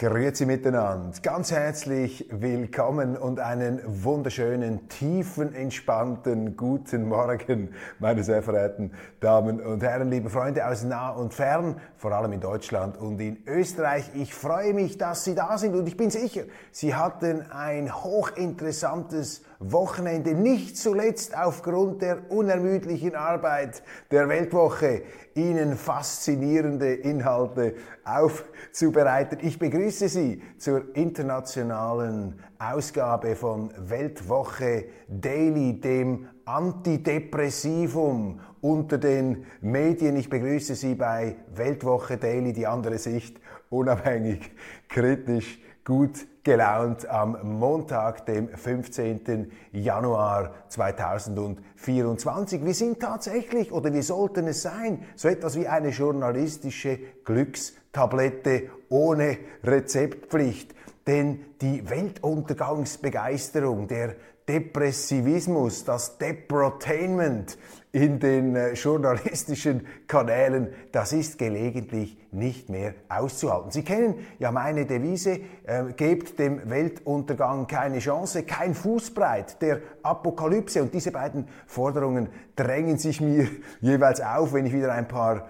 Grüezi 0.00 0.46
miteinander. 0.46 1.10
Ganz 1.24 1.50
herzlich 1.50 2.28
willkommen 2.30 3.16
und 3.16 3.40
einen 3.40 3.80
wunderschönen, 3.84 4.88
tiefen, 4.88 5.52
entspannten 5.52 6.56
guten 6.56 7.08
Morgen, 7.08 7.74
meine 7.98 8.22
sehr 8.22 8.44
verehrten 8.44 8.92
Damen 9.18 9.60
und 9.60 9.82
Herren, 9.82 10.08
liebe 10.08 10.30
Freunde 10.30 10.64
aus 10.64 10.84
nah 10.84 11.10
und 11.10 11.34
fern, 11.34 11.80
vor 11.96 12.12
allem 12.12 12.32
in 12.32 12.38
Deutschland 12.38 12.96
und 12.96 13.20
in 13.20 13.38
Österreich. 13.48 14.08
Ich 14.14 14.32
freue 14.32 14.72
mich, 14.72 14.98
dass 14.98 15.24
Sie 15.24 15.34
da 15.34 15.58
sind 15.58 15.74
und 15.74 15.88
ich 15.88 15.96
bin 15.96 16.10
sicher, 16.10 16.42
Sie 16.70 16.94
hatten 16.94 17.50
ein 17.50 17.92
hochinteressantes 17.92 19.42
Wochenende, 19.58 20.34
nicht 20.34 20.78
zuletzt 20.78 21.36
aufgrund 21.36 22.02
der 22.02 22.30
unermüdlichen 22.30 23.16
Arbeit 23.16 23.82
der 24.12 24.28
Weltwoche, 24.28 25.02
Ihnen 25.34 25.76
faszinierende 25.76 26.94
Inhalte 26.94 27.74
aufzubereiten. 28.08 29.38
Ich 29.42 29.58
begrüße 29.58 30.08
Sie 30.08 30.42
zur 30.56 30.96
internationalen 30.96 32.40
Ausgabe 32.58 33.36
von 33.36 33.72
Weltwoche 33.76 34.86
Daily, 35.08 35.80
dem 35.80 36.28
Antidepressivum 36.44 38.40
unter 38.60 38.98
den 38.98 39.44
Medien. 39.60 40.16
Ich 40.16 40.30
begrüße 40.30 40.74
Sie 40.74 40.94
bei 40.94 41.36
Weltwoche 41.54 42.16
Daily, 42.16 42.52
die 42.52 42.66
andere 42.66 42.98
Sicht, 42.98 43.40
unabhängig, 43.70 44.50
kritisch, 44.88 45.60
gut 45.88 46.26
gelaunt 46.42 47.08
am 47.08 47.58
Montag, 47.58 48.26
dem 48.26 48.50
15. 48.50 49.50
Januar 49.72 50.52
2024. 50.68 52.62
Wir 52.62 52.74
sind 52.74 53.00
tatsächlich, 53.00 53.72
oder 53.72 53.94
wir 53.94 54.02
sollten 54.02 54.48
es 54.48 54.60
sein, 54.60 55.06
so 55.16 55.28
etwas 55.28 55.58
wie 55.58 55.66
eine 55.66 55.88
journalistische 55.88 56.98
Glückstablette 57.24 58.68
ohne 58.90 59.38
Rezeptpflicht. 59.64 60.74
Denn 61.06 61.46
die 61.62 61.88
Weltuntergangsbegeisterung, 61.88 63.88
der 63.88 64.16
Depressivismus, 64.46 65.84
das 65.84 66.18
Deprotainment 66.18 67.56
in 67.98 68.20
den 68.20 68.54
äh, 68.54 68.74
journalistischen 68.74 69.86
Kanälen, 70.06 70.68
das 70.92 71.12
ist 71.12 71.36
gelegentlich 71.36 72.16
nicht 72.30 72.68
mehr 72.68 72.94
auszuhalten. 73.08 73.70
Sie 73.72 73.82
kennen 73.82 74.14
ja 74.38 74.52
meine 74.52 74.86
Devise, 74.86 75.40
äh, 75.64 75.92
gebt 75.96 76.38
dem 76.38 76.70
Weltuntergang 76.70 77.66
keine 77.66 77.98
Chance, 77.98 78.44
kein 78.44 78.74
Fußbreit 78.74 79.60
der 79.62 79.80
Apokalypse. 80.02 80.80
Und 80.80 80.94
diese 80.94 81.10
beiden 81.10 81.48
Forderungen 81.66 82.28
drängen 82.54 82.98
sich 82.98 83.20
mir 83.20 83.48
jeweils 83.80 84.20
auf, 84.20 84.52
wenn 84.52 84.66
ich 84.66 84.72
wieder 84.72 84.92
ein 84.92 85.08
paar 85.08 85.48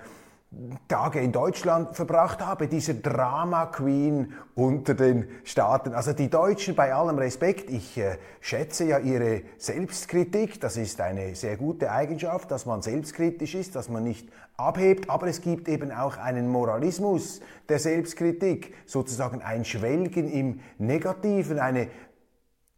Tage 0.88 1.20
in 1.20 1.30
Deutschland 1.30 1.94
verbracht 1.94 2.40
habe, 2.40 2.68
diese 2.68 2.94
Drama 2.94 3.66
Queen 3.66 4.32
unter 4.54 4.94
den 4.94 5.28
Staaten. 5.44 5.92
Also 5.92 6.14
die 6.14 6.30
Deutschen, 6.30 6.74
bei 6.74 6.94
allem 6.94 7.18
Respekt, 7.18 7.68
ich 7.68 7.98
äh, 7.98 8.16
schätze 8.40 8.86
ja 8.86 8.98
ihre 8.98 9.42
Selbstkritik, 9.58 10.58
das 10.58 10.78
ist 10.78 11.02
eine 11.02 11.34
sehr 11.34 11.58
gute 11.58 11.92
Eigenschaft, 11.92 12.50
dass 12.50 12.64
man 12.64 12.80
selbstkritisch 12.80 13.54
ist, 13.54 13.76
dass 13.76 13.90
man 13.90 14.04
nicht 14.04 14.30
abhebt, 14.56 15.10
aber 15.10 15.26
es 15.26 15.42
gibt 15.42 15.68
eben 15.68 15.92
auch 15.92 16.16
einen 16.16 16.48
Moralismus 16.48 17.40
der 17.68 17.78
Selbstkritik, 17.78 18.74
sozusagen 18.86 19.42
ein 19.42 19.66
Schwelgen 19.66 20.32
im 20.32 20.60
Negativen, 20.78 21.58
eine 21.58 21.88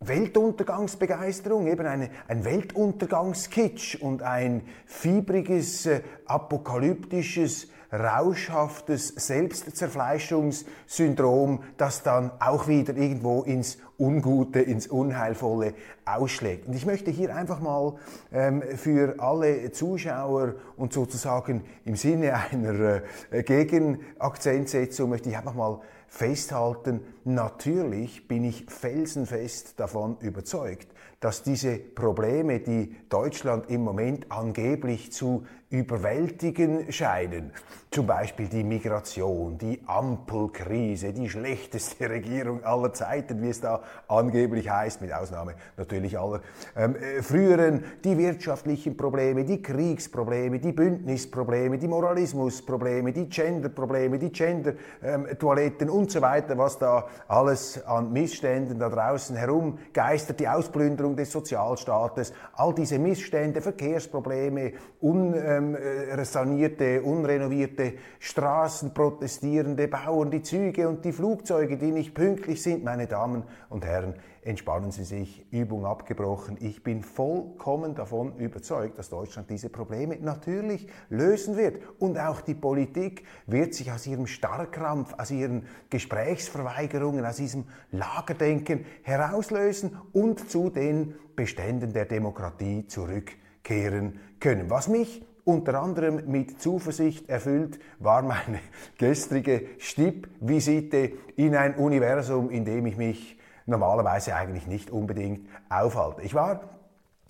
Weltuntergangsbegeisterung, 0.02 1.66
eben 1.66 1.86
eine, 1.86 2.08
ein 2.26 2.46
Weltuntergangskitsch 2.46 3.96
und 3.96 4.22
ein 4.22 4.62
fiebriges, 4.86 5.84
äh, 5.84 6.00
apokalyptisches, 6.24 7.68
rauschhaftes 7.92 9.08
Selbstzerfleischungssyndrom, 9.08 11.62
das 11.76 12.02
dann 12.02 12.30
auch 12.40 12.66
wieder 12.66 12.96
irgendwo 12.96 13.42
ins 13.42 13.76
Ungute, 13.98 14.60
ins 14.60 14.86
Unheilvolle 14.86 15.74
ausschlägt. 16.06 16.66
Und 16.66 16.74
ich 16.74 16.86
möchte 16.86 17.10
hier 17.10 17.36
einfach 17.36 17.60
mal 17.60 17.96
ähm, 18.32 18.62
für 18.62 19.16
alle 19.18 19.70
Zuschauer 19.72 20.54
und 20.78 20.94
sozusagen 20.94 21.64
im 21.84 21.96
Sinne 21.96 22.36
einer 22.50 23.02
äh, 23.30 23.42
Gegenakzentsetzung 23.42 25.10
möchte 25.10 25.28
ich 25.28 25.36
einfach 25.36 25.54
mal 25.54 25.82
festhalten, 26.10 27.00
natürlich 27.24 28.26
bin 28.26 28.44
ich 28.44 28.66
felsenfest 28.66 29.78
davon 29.78 30.18
überzeugt, 30.20 30.88
dass 31.20 31.42
diese 31.42 31.78
Probleme, 31.78 32.60
die 32.60 32.96
Deutschland 33.08 33.70
im 33.70 33.82
Moment 33.82 34.30
angeblich 34.30 35.12
zu 35.12 35.46
überwältigen 35.70 36.92
scheinen. 36.92 37.52
Zum 37.92 38.06
Beispiel 38.06 38.46
die 38.46 38.64
Migration, 38.64 39.56
die 39.58 39.80
Ampelkrise, 39.86 41.12
die 41.12 41.28
schlechteste 41.28 42.10
Regierung 42.10 42.62
aller 42.64 42.92
Zeiten, 42.92 43.40
wie 43.42 43.48
es 43.48 43.60
da 43.60 43.82
angeblich 44.08 44.68
heißt, 44.68 45.00
mit 45.00 45.12
Ausnahme 45.12 45.54
natürlich 45.76 46.18
aller 46.18 46.40
ähm, 46.76 46.96
äh, 46.96 47.22
früheren, 47.22 47.84
die 48.04 48.18
wirtschaftlichen 48.18 48.96
Probleme, 48.96 49.44
die 49.44 49.62
Kriegsprobleme, 49.62 50.58
die 50.58 50.72
Bündnisprobleme, 50.72 51.78
die 51.78 51.88
Moralismusprobleme, 51.88 53.12
die 53.12 53.28
Genderprobleme, 53.28 54.18
die 54.18 54.30
Gender-Toiletten 54.30 55.88
ähm, 55.88 55.94
und 55.94 56.10
so 56.10 56.20
weiter, 56.20 56.58
was 56.58 56.78
da 56.78 57.06
alles 57.28 57.84
an 57.86 58.12
Missständen 58.12 58.78
da 58.78 58.88
draußen 58.88 59.36
herumgeistert, 59.36 60.40
die 60.40 60.48
Ausplünderung 60.48 61.14
des 61.16 61.30
Sozialstaates, 61.30 62.32
all 62.54 62.74
diese 62.74 62.98
Missstände, 62.98 63.60
Verkehrsprobleme, 63.60 64.72
un, 65.00 65.34
ähm, 65.34 65.59
ähm, 65.60 65.76
äh, 65.76 66.24
sanierte, 66.24 67.02
unrenovierte 67.02 67.94
Straßen, 68.18 68.94
protestierende 68.94 69.88
Bauern, 69.88 70.30
die 70.30 70.42
Züge 70.42 70.88
und 70.88 71.04
die 71.04 71.12
Flugzeuge, 71.12 71.76
die 71.76 71.92
nicht 71.92 72.14
pünktlich 72.14 72.62
sind. 72.62 72.84
Meine 72.84 73.06
Damen 73.06 73.44
und 73.68 73.84
Herren, 73.84 74.14
entspannen 74.42 74.90
Sie 74.90 75.04
sich, 75.04 75.46
Übung 75.52 75.84
abgebrochen. 75.84 76.56
Ich 76.60 76.82
bin 76.82 77.02
vollkommen 77.02 77.94
davon 77.94 78.36
überzeugt, 78.36 78.98
dass 78.98 79.10
Deutschland 79.10 79.50
diese 79.50 79.68
Probleme 79.68 80.16
natürlich 80.20 80.88
lösen 81.08 81.56
wird. 81.56 81.82
Und 81.98 82.18
auch 82.18 82.40
die 82.40 82.54
Politik 82.54 83.24
wird 83.46 83.74
sich 83.74 83.92
aus 83.92 84.06
ihrem 84.06 84.26
Starrkrampf, 84.26 85.14
aus 85.18 85.30
ihren 85.30 85.66
Gesprächsverweigerungen, 85.90 87.24
aus 87.24 87.36
diesem 87.36 87.64
Lagerdenken 87.90 88.86
herauslösen 89.02 89.98
und 90.12 90.50
zu 90.50 90.70
den 90.70 91.14
Beständen 91.36 91.92
der 91.92 92.06
Demokratie 92.06 92.86
zurückkehren 92.86 94.18
können. 94.40 94.70
Was 94.70 94.88
mich 94.88 95.22
unter 95.50 95.82
anderem 95.82 96.30
mit 96.30 96.62
Zuversicht 96.62 97.28
erfüllt 97.28 97.80
war 97.98 98.22
meine 98.22 98.60
gestrige 98.98 99.66
Stippvisite 99.78 101.12
in 101.36 101.56
ein 101.56 101.74
Universum, 101.74 102.50
in 102.50 102.64
dem 102.64 102.86
ich 102.86 102.96
mich 102.96 103.38
normalerweise 103.66 104.34
eigentlich 104.34 104.66
nicht 104.66 104.90
unbedingt 104.90 105.48
aufhalte. 105.68 106.22
Ich 106.22 106.34
war 106.34 106.60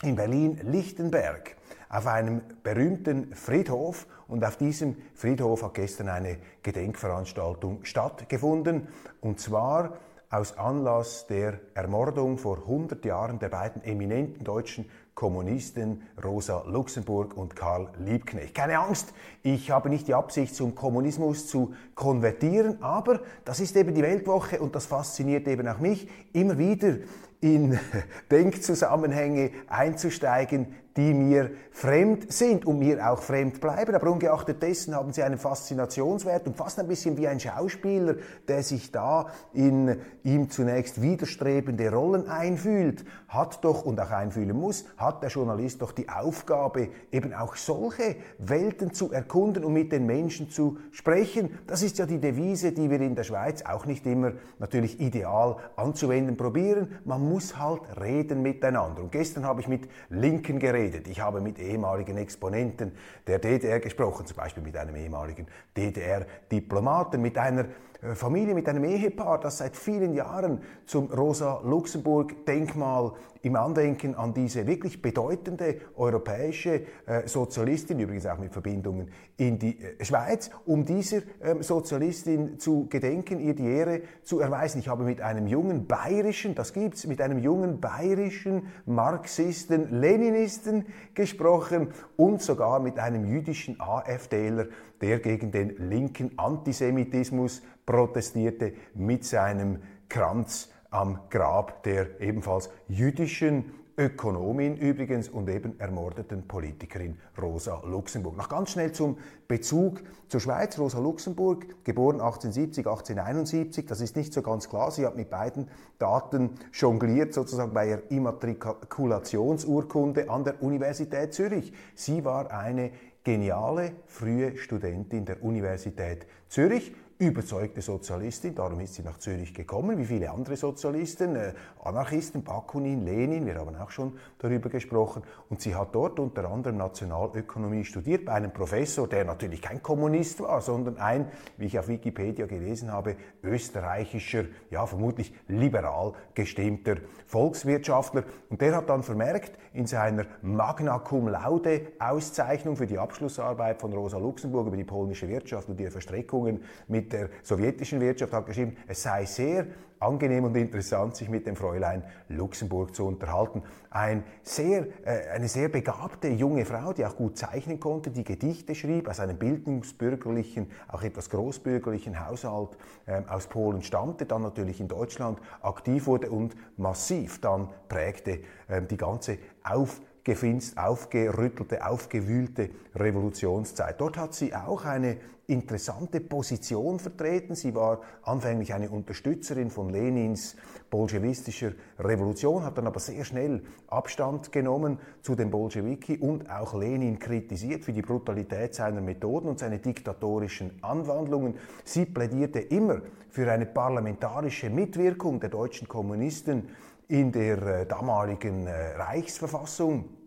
in 0.02 0.16
Berlin-Lichtenberg 0.16 1.56
auf 1.88 2.06
einem 2.06 2.42
berühmten 2.62 3.34
Friedhof 3.34 4.06
und 4.28 4.44
auf 4.44 4.56
diesem 4.56 4.96
Friedhof 5.14 5.62
hat 5.62 5.74
gestern 5.74 6.08
eine 6.08 6.36
Gedenkveranstaltung 6.62 7.84
stattgefunden 7.84 8.88
und 9.20 9.40
zwar 9.40 9.98
aus 10.30 10.56
Anlass 10.56 11.26
der 11.26 11.58
Ermordung 11.74 12.38
vor 12.38 12.58
100 12.58 13.04
Jahren 13.04 13.40
der 13.40 13.48
beiden 13.48 13.82
eminenten 13.82 14.44
deutschen 14.44 14.88
Kommunisten 15.14 16.02
Rosa 16.22 16.64
Luxemburg 16.66 17.36
und 17.36 17.56
Karl 17.56 17.90
Liebknecht. 17.98 18.54
Keine 18.54 18.78
Angst, 18.78 19.12
ich 19.42 19.70
habe 19.70 19.88
nicht 19.88 20.08
die 20.08 20.14
Absicht, 20.14 20.54
zum 20.54 20.74
Kommunismus 20.74 21.46
zu 21.46 21.74
konvertieren, 21.94 22.82
aber 22.82 23.20
das 23.44 23.60
ist 23.60 23.76
eben 23.76 23.94
die 23.94 24.02
Weltwoche 24.02 24.60
und 24.60 24.74
das 24.74 24.86
fasziniert 24.86 25.46
eben 25.48 25.68
auch 25.68 25.78
mich, 25.78 26.08
immer 26.32 26.56
wieder 26.58 26.98
in 27.40 27.78
Denkzusammenhänge 28.30 29.50
einzusteigen, 29.68 30.74
die 30.96 31.14
mir 31.14 31.52
fremd 31.70 32.32
sind 32.32 32.66
und 32.66 32.78
mir 32.78 33.10
auch 33.10 33.22
fremd 33.22 33.60
bleiben. 33.60 33.94
Aber 33.94 34.10
ungeachtet 34.10 34.62
dessen 34.62 34.94
haben 34.94 35.12
sie 35.12 35.22
einen 35.22 35.38
Faszinationswert 35.38 36.46
und 36.46 36.56
fast 36.56 36.78
ein 36.78 36.88
bisschen 36.88 37.16
wie 37.16 37.28
ein 37.28 37.38
Schauspieler, 37.38 38.16
der 38.48 38.62
sich 38.62 38.90
da 38.90 39.28
in 39.52 39.96
ihm 40.24 40.50
zunächst 40.50 41.00
widerstrebende 41.00 41.90
Rollen 41.90 42.28
einfühlt, 42.28 43.04
hat 43.28 43.64
doch 43.64 43.84
und 43.84 44.00
auch 44.00 44.10
einfühlen 44.10 44.56
muss, 44.56 44.84
hat 44.96 45.22
der 45.22 45.30
Journalist 45.30 45.80
doch 45.80 45.92
die 45.92 46.08
Aufgabe, 46.08 46.88
eben 47.12 47.32
auch 47.32 47.54
solche 47.56 48.16
Welten 48.38 48.92
zu 48.92 49.12
erkunden 49.12 49.64
und 49.64 49.72
mit 49.72 49.92
den 49.92 50.06
Menschen 50.06 50.50
zu 50.50 50.78
sprechen. 50.90 51.58
Das 51.66 51.82
ist 51.82 51.98
ja 51.98 52.06
die 52.06 52.18
Devise, 52.18 52.72
die 52.72 52.90
wir 52.90 53.00
in 53.00 53.14
der 53.14 53.24
Schweiz 53.24 53.62
auch 53.62 53.86
nicht 53.86 54.04
immer 54.06 54.32
natürlich 54.58 55.00
ideal 55.00 55.56
anzuwenden 55.76 56.36
probieren. 56.36 56.98
Man 57.04 57.22
muss 57.30 57.56
halt 57.56 57.82
reden 58.00 58.42
miteinander. 58.42 59.02
Und 59.02 59.12
gestern 59.12 59.46
habe 59.46 59.60
ich 59.60 59.68
mit 59.68 59.88
Linken 60.10 60.58
geredet. 60.58 61.06
Ich 61.08 61.20
habe 61.20 61.40
mit 61.40 61.58
ehemaligen 61.58 62.18
Exponenten 62.18 62.92
der 63.26 63.38
DDR 63.38 63.80
gesprochen, 63.80 64.26
zum 64.26 64.36
Beispiel 64.36 64.62
mit 64.62 64.76
einem 64.76 64.96
ehemaligen 64.96 65.46
DDR-Diplomaten, 65.76 67.22
mit 67.22 67.38
einer 67.38 67.66
Familie, 68.14 68.54
mit 68.54 68.68
einem 68.68 68.84
Ehepaar, 68.84 69.40
das 69.40 69.58
seit 69.58 69.76
vielen 69.76 70.14
Jahren 70.14 70.60
zum 70.86 71.10
Rosa-Luxemburg-Denkmal 71.10 73.14
im 73.42 73.56
Andenken 73.56 74.14
an 74.14 74.34
diese 74.34 74.66
wirklich 74.66 75.00
bedeutende 75.00 75.80
europäische 75.96 76.82
äh, 77.06 77.26
Sozialistin, 77.26 77.98
übrigens 77.98 78.26
auch 78.26 78.38
mit 78.38 78.52
Verbindungen 78.52 79.10
in 79.36 79.58
die 79.58 79.80
äh, 79.80 80.04
Schweiz, 80.04 80.50
um 80.66 80.84
dieser 80.84 81.22
ähm, 81.42 81.62
Sozialistin 81.62 82.58
zu 82.58 82.86
gedenken, 82.88 83.40
ihr 83.40 83.54
die 83.54 83.66
Ehre 83.66 84.02
zu 84.22 84.40
erweisen. 84.40 84.80
Ich 84.80 84.88
habe 84.88 85.04
mit 85.04 85.22
einem 85.22 85.46
jungen 85.46 85.86
bayerischen, 85.86 86.54
das 86.54 86.72
gibt's, 86.72 87.06
mit 87.06 87.20
einem 87.20 87.38
jungen 87.38 87.80
bayerischen 87.80 88.66
Marxisten, 88.84 90.00
Leninisten 90.00 90.86
gesprochen 91.14 91.88
und 92.16 92.42
sogar 92.42 92.80
mit 92.80 92.98
einem 92.98 93.24
jüdischen 93.24 93.80
AfDler, 93.80 94.66
der 95.00 95.18
gegen 95.18 95.50
den 95.50 95.88
linken 95.88 96.38
Antisemitismus 96.38 97.62
protestierte 97.90 98.72
mit 98.94 99.24
seinem 99.24 99.82
Kranz 100.08 100.68
am 100.90 101.18
Grab 101.28 101.82
der 101.82 102.20
ebenfalls 102.20 102.70
jüdischen 102.86 103.72
Ökonomin 103.98 104.76
übrigens 104.76 105.28
und 105.28 105.50
eben 105.50 105.74
ermordeten 105.80 106.46
Politikerin 106.46 107.18
Rosa 107.42 107.82
Luxemburg. 107.84 108.36
Noch 108.36 108.48
ganz 108.48 108.70
schnell 108.70 108.92
zum 108.92 109.18
Bezug 109.48 110.02
zur 110.28 110.38
Schweiz. 110.38 110.78
Rosa 110.78 111.00
Luxemburg, 111.00 111.66
geboren 111.82 112.20
1870, 112.20 112.86
1871, 112.86 113.86
das 113.86 114.00
ist 114.00 114.14
nicht 114.14 114.32
so 114.32 114.40
ganz 114.40 114.68
klar. 114.68 114.92
Sie 114.92 115.04
hat 115.04 115.16
mit 115.16 115.28
beiden 115.28 115.66
Daten 115.98 116.50
jongliert, 116.72 117.34
sozusagen 117.34 117.74
bei 117.74 117.88
ihrer 117.88 118.08
Immatrikulationsurkunde 118.08 120.30
an 120.30 120.44
der 120.44 120.62
Universität 120.62 121.34
Zürich. 121.34 121.72
Sie 121.96 122.24
war 122.24 122.52
eine 122.52 122.92
geniale 123.24 123.94
frühe 124.06 124.56
Studentin 124.56 125.24
der 125.24 125.42
Universität 125.42 126.28
Zürich 126.48 126.94
überzeugte 127.20 127.82
Sozialistin, 127.82 128.54
darum 128.54 128.80
ist 128.80 128.94
sie 128.94 129.02
nach 129.02 129.18
Zürich 129.18 129.52
gekommen, 129.52 129.98
wie 129.98 130.06
viele 130.06 130.30
andere 130.30 130.56
Sozialisten, 130.56 131.36
äh, 131.36 131.52
Anarchisten, 131.84 132.42
Bakunin, 132.42 133.04
Lenin, 133.04 133.44
wir 133.44 133.56
haben 133.56 133.76
auch 133.76 133.90
schon 133.90 134.18
darüber 134.38 134.70
gesprochen. 134.70 135.22
Und 135.50 135.60
sie 135.60 135.74
hat 135.74 135.94
dort 135.94 136.18
unter 136.18 136.50
anderem 136.50 136.78
Nationalökonomie 136.78 137.84
studiert 137.84 138.24
bei 138.24 138.32
einem 138.32 138.52
Professor, 138.52 139.06
der 139.06 139.26
natürlich 139.26 139.60
kein 139.60 139.82
Kommunist 139.82 140.40
war, 140.40 140.62
sondern 140.62 140.96
ein, 140.96 141.26
wie 141.58 141.66
ich 141.66 141.78
auf 141.78 141.88
Wikipedia 141.88 142.46
gelesen 142.46 142.90
habe, 142.90 143.16
österreichischer, 143.42 144.44
ja 144.70 144.86
vermutlich 144.86 145.34
liberal 145.46 146.14
gestimmter 146.32 146.96
Volkswirtschaftler. 147.26 148.24
Und 148.48 148.62
der 148.62 148.74
hat 148.74 148.88
dann 148.88 149.02
vermerkt 149.02 149.58
in 149.74 149.86
seiner 149.86 150.24
Magna 150.40 150.98
Cum 150.98 151.28
Laude 151.28 151.88
Auszeichnung 151.98 152.76
für 152.76 152.86
die 152.86 152.98
Abschlussarbeit 152.98 153.78
von 153.78 153.92
Rosa 153.92 154.16
Luxemburg 154.16 154.68
über 154.68 154.76
die 154.78 154.84
polnische 154.84 155.28
Wirtschaft 155.28 155.68
und 155.68 155.78
ihre 155.78 155.90
Verstrickungen 155.90 156.64
mit 156.88 157.09
der 157.12 157.28
sowjetischen 157.42 158.00
Wirtschaft 158.00 158.32
hat 158.32 158.46
geschrieben, 158.46 158.76
es 158.86 159.02
sei 159.02 159.24
sehr 159.24 159.66
angenehm 160.00 160.44
und 160.44 160.56
interessant, 160.56 161.14
sich 161.14 161.28
mit 161.28 161.46
dem 161.46 161.56
Fräulein 161.56 162.02
Luxemburg 162.28 162.94
zu 162.94 163.06
unterhalten. 163.06 163.62
Ein 163.90 164.24
sehr, 164.42 164.86
äh, 165.04 165.28
eine 165.34 165.46
sehr 165.46 165.68
begabte 165.68 166.28
junge 166.28 166.64
Frau, 166.64 166.92
die 166.94 167.04
auch 167.04 167.16
gut 167.16 167.36
zeichnen 167.36 167.78
konnte, 167.78 168.10
die 168.10 168.24
Gedichte 168.24 168.74
schrieb, 168.74 169.08
aus 169.08 169.20
einem 169.20 169.36
bildungsbürgerlichen, 169.36 170.70
auch 170.88 171.02
etwas 171.02 171.28
großbürgerlichen 171.28 172.26
Haushalt 172.26 172.78
äh, 173.06 173.20
aus 173.28 173.46
Polen 173.46 173.82
stammte, 173.82 174.24
dann 174.24 174.42
natürlich 174.42 174.80
in 174.80 174.88
Deutschland 174.88 175.38
aktiv 175.60 176.06
wurde 176.06 176.30
und 176.30 176.56
massiv 176.78 177.40
dann 177.42 177.68
prägte 177.88 178.40
äh, 178.68 178.82
die 178.82 178.96
ganze 178.96 179.36
Auf 179.62 180.00
gefinst, 180.24 180.78
aufgerüttelte, 180.78 181.86
aufgewühlte 181.86 182.70
Revolutionszeit. 182.94 184.00
Dort 184.00 184.16
hat 184.18 184.34
sie 184.34 184.54
auch 184.54 184.84
eine 184.84 185.16
interessante 185.50 186.20
Position 186.20 186.98
vertreten. 186.98 187.54
Sie 187.54 187.74
war 187.74 188.00
anfänglich 188.22 188.72
eine 188.72 188.88
Unterstützerin 188.90 189.70
von 189.70 189.90
Lenins 189.90 190.56
bolschewistischer 190.90 191.72
Revolution, 191.98 192.64
hat 192.64 192.78
dann 192.78 192.86
aber 192.86 193.00
sehr 193.00 193.24
schnell 193.24 193.62
Abstand 193.88 194.52
genommen 194.52 194.98
zu 195.22 195.34
den 195.34 195.50
Bolschewiki 195.50 196.18
und 196.18 196.50
auch 196.50 196.74
Lenin 196.74 197.18
kritisiert 197.18 197.84
für 197.84 197.92
die 197.92 198.02
Brutalität 198.02 198.74
seiner 198.74 199.00
Methoden 199.00 199.48
und 199.48 199.58
seine 199.58 199.78
diktatorischen 199.78 200.82
Anwandlungen. 200.82 201.54
Sie 201.84 202.06
plädierte 202.06 202.60
immer 202.60 203.02
für 203.28 203.50
eine 203.50 203.66
parlamentarische 203.66 204.70
Mitwirkung 204.70 205.40
der 205.40 205.50
deutschen 205.50 205.88
Kommunisten 205.88 206.68
in 207.08 207.32
der 207.32 207.62
äh, 207.62 207.86
damaligen 207.86 208.66
äh, 208.66 208.96
Reichsverfassung 208.96 210.19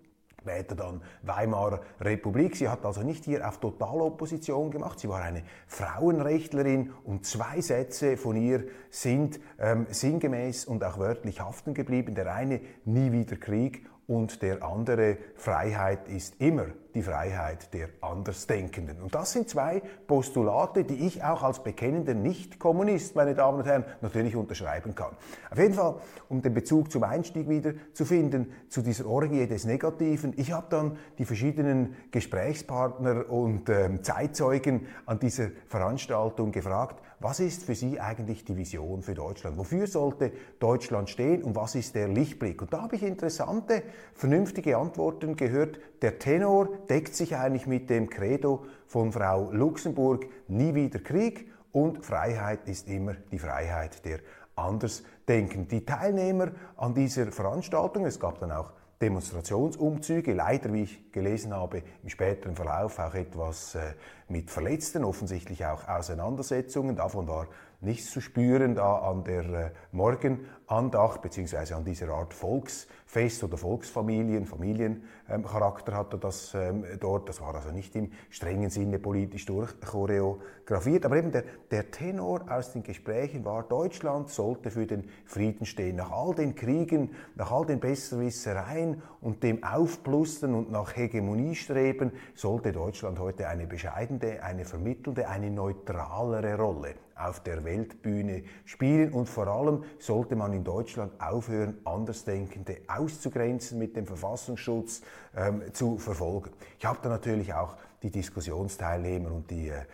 später 0.44 0.76
dann 0.76 1.02
Weimarer 1.22 1.80
Republik. 2.02 2.58
Sie 2.58 2.68
hat 2.68 2.86
also 2.86 3.02
nicht 3.02 3.24
hier 3.24 3.48
auf 3.48 3.60
Totalopposition 3.60 4.72
gemacht. 4.72 5.00
Sie 5.00 5.08
war 5.08 5.22
eine 5.22 5.44
Frauenrechtlerin 5.68 6.92
und 7.06 7.26
zwei 7.26 7.62
Sätze 7.62 8.18
von 8.18 8.36
ihr 8.36 8.66
sind 8.90 9.40
ähm, 9.58 9.88
sinngemäß 9.90 10.66
und 10.66 10.84
auch 10.84 11.00
wörtlich 11.00 11.40
haften 11.40 11.74
geblieben. 11.74 12.14
Der 12.14 12.34
eine, 12.34 12.60
nie 12.84 13.14
wieder 13.14 13.38
Krieg 13.38 13.90
und 14.06 14.42
der 14.42 14.64
andere, 14.64 15.18
Freiheit 15.36 16.10
ist 16.10 16.42
immer 16.42 16.66
die 16.96 17.02
Freiheit 17.02 17.74
der 17.74 17.90
Andersdenkenden. 18.02 19.02
Und 19.02 19.16
das 19.16 19.32
sind 19.32 19.50
zwei 19.50 19.82
Postulate, 20.08 20.84
die 20.84 21.08
ich 21.08 21.24
auch 21.24 21.44
als 21.44 21.64
bekennender 21.64 22.14
Nicht-Kommunist, 22.14 23.16
meine 23.16 23.36
Damen 23.36 23.60
und 23.60 23.66
Herren, 23.66 23.86
natürlich 24.02 24.36
unterschreiben 24.36 24.96
kann. 24.96 25.12
Auf 25.50 25.58
jeden 25.58 25.74
Fall, 25.74 25.96
um 26.30 26.42
den 26.42 26.54
Bezug 26.54 26.92
zum 26.92 27.04
Einstieg 27.04 27.50
wieder 27.50 27.74
zu 27.94 28.06
finden, 28.06 28.52
zu 28.70 28.82
dieser 28.82 29.06
Orgie 29.06 29.48
des 29.48 29.66
Negativen. 29.66 30.34
Ich 30.38 30.52
habe 30.52 30.68
dann 30.70 30.98
die 31.18 31.26
verschiedenen 31.26 31.96
Gesprächspartner 32.12 33.30
und 33.30 33.70
äh, 33.70 34.02
Zeitzeugen 34.02 34.88
an 35.06 35.20
dieser 35.20 35.50
Veranstaltung 35.68 36.52
gefragt, 36.52 37.02
was 37.24 37.40
ist 37.40 37.64
für 37.64 37.74
Sie 37.74 38.02
eigentlich 38.02 38.44
die 38.44 38.58
Vision 38.58 39.02
für 39.02 39.14
Deutschland? 39.14 39.58
Wofür 39.58 39.88
sollte 39.88 40.34
Deutschland 40.60 41.10
stehen 41.10 41.42
und 41.42 41.56
was 41.56 41.74
ist 41.74 41.96
der 41.96 42.10
Lichtblick? 42.10 42.62
Und 42.62 42.74
da 42.74 42.82
habe 42.82 42.98
ich 42.98 43.04
interessante, 43.04 43.82
vernünftige 44.14 44.76
Antworten 44.78 45.38
gehört. 45.38 45.80
Der 46.02 46.20
Tenor 46.20 46.83
deckt 46.90 47.16
sich 47.16 47.36
eigentlich 47.36 47.68
mit 47.68 47.90
dem 47.90 48.10
Credo 48.10 48.66
von 48.88 49.12
Frau 49.12 49.52
Luxemburg, 49.52 50.28
nie 50.48 50.74
wieder 50.76 51.00
Krieg 51.00 51.52
und 51.72 52.06
Freiheit 52.06 52.68
ist 52.68 52.88
immer 52.88 53.16
die 53.32 53.40
Freiheit 53.40 54.06
der 54.06 54.20
Andersdenken. 54.56 55.68
Die 55.68 55.86
Teilnehmer 55.86 56.52
an 56.78 56.94
dieser 56.94 57.32
Veranstaltung, 57.32 58.06
es 58.06 58.20
gab 58.20 58.40
dann 58.40 58.52
auch 58.52 58.72
Demonstrationsumzüge, 59.02 60.34
leider, 60.34 60.72
wie 60.72 60.84
ich 60.84 61.12
gelesen 61.12 61.54
habe, 61.54 61.84
im 62.04 62.10
späteren 62.10 62.56
Verlauf 62.56 63.00
auch 63.00 63.16
etwas 63.16 63.76
äh, 63.76 63.96
mit 64.30 64.50
Verletzten, 64.50 65.04
offensichtlich 65.04 65.66
auch 65.66 65.88
Auseinandersetzungen. 65.90 66.96
Davon 66.96 67.28
war 67.28 67.48
nichts 67.84 68.12
zu 68.12 68.22
spüren 68.22 68.76
da 68.76 68.98
an 69.00 69.24
der 69.24 69.44
äh, 69.46 69.72
Morgenandacht 69.92 71.22
beziehungsweise 71.22 71.76
an 71.76 71.86
dieser 71.86 72.10
Art 72.10 72.34
Volksfest 72.34 73.44
oder 73.44 73.58
Volksfamilien, 73.58 74.46
Familiencharakter 74.46 75.92
ähm, 75.92 75.98
hatte 75.98 76.18
das 76.18 76.54
ähm, 76.54 76.86
dort. 77.00 77.30
Das 77.30 77.42
war 77.42 77.56
also 77.56 77.72
nicht 77.72 77.96
im 77.96 78.12
strengen 78.30 78.70
Sinne 78.70 79.00
politisch 79.00 79.46
durchchoreografiert. 79.46 81.06
Aber 81.06 81.18
eben 81.18 81.32
der, 81.32 81.44
der 81.72 81.92
Tenor 81.92 82.46
aus 82.50 82.74
den 82.74 82.84
Gesprächen 82.84 83.46
war, 83.46 83.64
Deutschland 83.64 84.30
sollte 84.30 84.72
für 84.72 84.86
den 84.86 85.10
Frieden 85.26 85.66
stehen. 85.66 85.98
Nach 85.98 86.12
all 86.12 86.34
den 86.36 86.56
Kriegen, 86.56 87.12
nach 87.36 87.52
all 87.52 87.66
den 87.66 87.80
Besserwissereien 87.80 89.02
und 89.22 89.44
dem 89.44 89.64
Aufplustern 89.64 90.54
und 90.56 90.72
nach 90.72 90.96
Hegemoniestreben 90.96 92.12
sollte 92.36 92.72
Deutschland 92.72 93.20
heute 93.20 93.48
eine 93.48 93.68
bescheidene, 93.68 94.42
eine 94.44 94.66
vermittelnde, 94.66 95.28
eine 95.28 95.52
neutralere 95.52 96.58
Rolle 96.58 96.96
auf 97.24 97.42
der 97.42 97.64
Weltbühne 97.64 98.44
spielen 98.66 99.14
und 99.14 99.28
vor 99.28 99.48
allem 99.48 99.84
sollte 100.00 100.36
man 100.36 100.54
in 100.54 100.64
Deutschland 100.64 101.14
aufhören, 101.22 101.78
Andersdenkende 101.86 102.78
auszugrenzen, 102.88 103.80
mit 103.80 103.96
dem 103.96 104.06
Verfassungsschutz 104.06 105.02
ähm, 105.36 105.64
zu 105.74 105.98
verfolgen. 105.98 106.52
Ich 106.78 106.86
habe 106.86 107.00
da 107.02 107.10
natürlich 107.10 107.54
auch 107.54 107.76
die 108.04 108.12
Diskussionsteilnehmer 108.12 109.32
und 109.32 109.50
die 109.50 109.70
äh, 109.70 109.86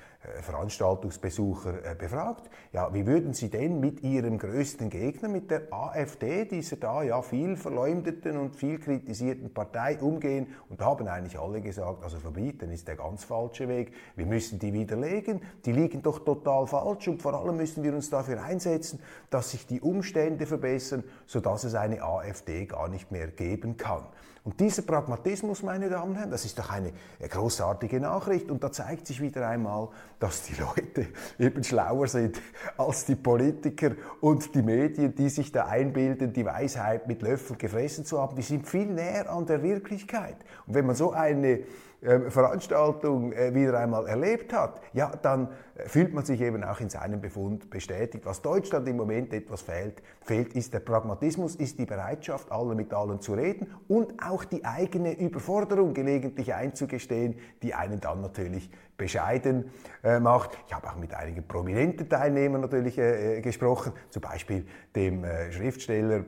Veranstaltungsbesucher 0.41 1.91
äh, 1.91 1.95
befragt. 1.95 2.49
Ja, 2.73 2.93
wie 2.93 3.05
würden 3.05 3.33
Sie 3.33 3.49
denn 3.49 3.79
mit 3.79 4.01
Ihrem 4.01 4.37
größten 4.37 4.89
Gegner, 4.89 5.29
mit 5.29 5.49
der 5.49 5.71
AfD, 5.71 6.43
dieser 6.45 6.75
da 6.75 7.03
ja 7.03 7.21
viel 7.21 7.55
verleumdeten 7.55 8.37
und 8.37 8.55
viel 8.55 8.79
kritisierten 8.79 9.53
Partei 9.53 9.97
umgehen? 9.99 10.47
Und 10.67 10.81
da 10.81 10.85
haben 10.85 11.07
eigentlich 11.07 11.39
alle 11.39 11.61
gesagt, 11.61 12.03
also 12.03 12.17
verbieten 12.17 12.71
ist 12.71 12.87
der 12.87 12.97
ganz 12.97 13.23
falsche 13.23 13.69
Weg. 13.69 13.93
Wir 14.15 14.25
müssen 14.25 14.59
die 14.59 14.73
widerlegen. 14.73 15.41
Die 15.63 15.71
liegen 15.71 16.01
doch 16.01 16.19
total 16.19 16.67
falsch 16.67 17.07
und 17.07 17.21
vor 17.21 17.35
allem 17.35 17.55
müssen 17.55 17.83
wir 17.83 17.93
uns 17.93 18.09
dafür 18.09 18.43
einsetzen, 18.43 18.99
dass 19.29 19.51
sich 19.51 19.67
die 19.67 19.79
Umstände 19.79 20.47
verbessern, 20.47 21.03
sodass 21.27 21.63
es 21.63 21.75
eine 21.75 22.01
AfD 22.01 22.65
gar 22.65 22.89
nicht 22.89 23.11
mehr 23.11 23.27
geben 23.27 23.77
kann. 23.77 24.03
Und 24.43 24.59
dieser 24.59 24.83
Pragmatismus, 24.83 25.63
meine 25.63 25.89
Damen 25.89 26.11
und 26.11 26.17
Herren, 26.17 26.31
das 26.31 26.45
ist 26.45 26.57
doch 26.57 26.69
eine 26.69 26.93
großartige 27.19 27.99
Nachricht. 27.99 28.49
Und 28.49 28.63
da 28.63 28.71
zeigt 28.71 29.07
sich 29.07 29.21
wieder 29.21 29.47
einmal, 29.47 29.89
dass 30.19 30.43
die 30.43 30.55
Leute 30.55 31.07
eben 31.39 31.63
schlauer 31.63 32.07
sind 32.07 32.41
als 32.77 33.05
die 33.05 33.15
Politiker 33.15 33.91
und 34.21 34.55
die 34.55 34.61
Medien, 34.61 35.13
die 35.13 35.29
sich 35.29 35.51
da 35.51 35.65
einbilden, 35.65 36.33
die 36.33 36.45
Weisheit 36.45 37.07
mit 37.07 37.21
Löffeln 37.21 37.57
gefressen 37.57 38.05
zu 38.05 38.21
haben. 38.21 38.35
Die 38.35 38.41
sind 38.41 38.67
viel 38.67 38.87
näher 38.87 39.29
an 39.29 39.45
der 39.45 39.61
Wirklichkeit. 39.61 40.37
Und 40.65 40.73
wenn 40.73 40.85
man 40.85 40.95
so 40.95 41.11
eine 41.11 41.59
Veranstaltung 42.01 43.33
äh, 43.33 43.53
wieder 43.53 43.77
einmal 43.77 44.07
erlebt 44.07 44.53
hat, 44.53 44.81
ja, 44.93 45.11
dann 45.21 45.49
äh, 45.75 45.87
fühlt 45.87 46.13
man 46.13 46.23
sich 46.23 46.39
eben 46.39 46.63
auch 46.63 46.79
in 46.79 46.89
seinem 46.89 47.19
Befund 47.19 47.69
bestätigt. 47.69 48.25
Was 48.25 48.41
Deutschland 48.41 48.87
im 48.87 48.95
Moment 48.95 49.33
etwas 49.33 49.61
fehlt, 49.61 50.01
fehlt, 50.21 50.53
ist 50.53 50.73
der 50.73 50.79
Pragmatismus, 50.79 51.55
ist 51.55 51.77
die 51.77 51.85
Bereitschaft, 51.85 52.51
alle 52.51 52.73
mit 52.73 52.93
allen 52.93 53.19
zu 53.19 53.33
reden 53.33 53.67
und 53.89 54.13
auch 54.23 54.45
die 54.45 54.63
eigene 54.63 55.19
Überforderung 55.19 55.93
gelegentlich 55.93 56.53
einzugestehen, 56.53 57.35
die 57.61 57.73
einen 57.73 57.99
dann 57.99 58.21
natürlich 58.21 58.71
bescheiden 58.95 59.71
äh, 60.03 60.19
macht. 60.19 60.57
Ich 60.67 60.73
habe 60.73 60.87
auch 60.87 60.95
mit 60.95 61.13
einigen 61.13 61.45
prominenten 61.47 62.07
Teilnehmern 62.07 62.61
natürlich 62.61 62.97
äh, 62.97 63.41
gesprochen, 63.41 63.91
zum 64.09 64.21
Beispiel 64.21 64.65
dem 64.95 65.25
äh, 65.25 65.51
Schriftsteller 65.51 66.23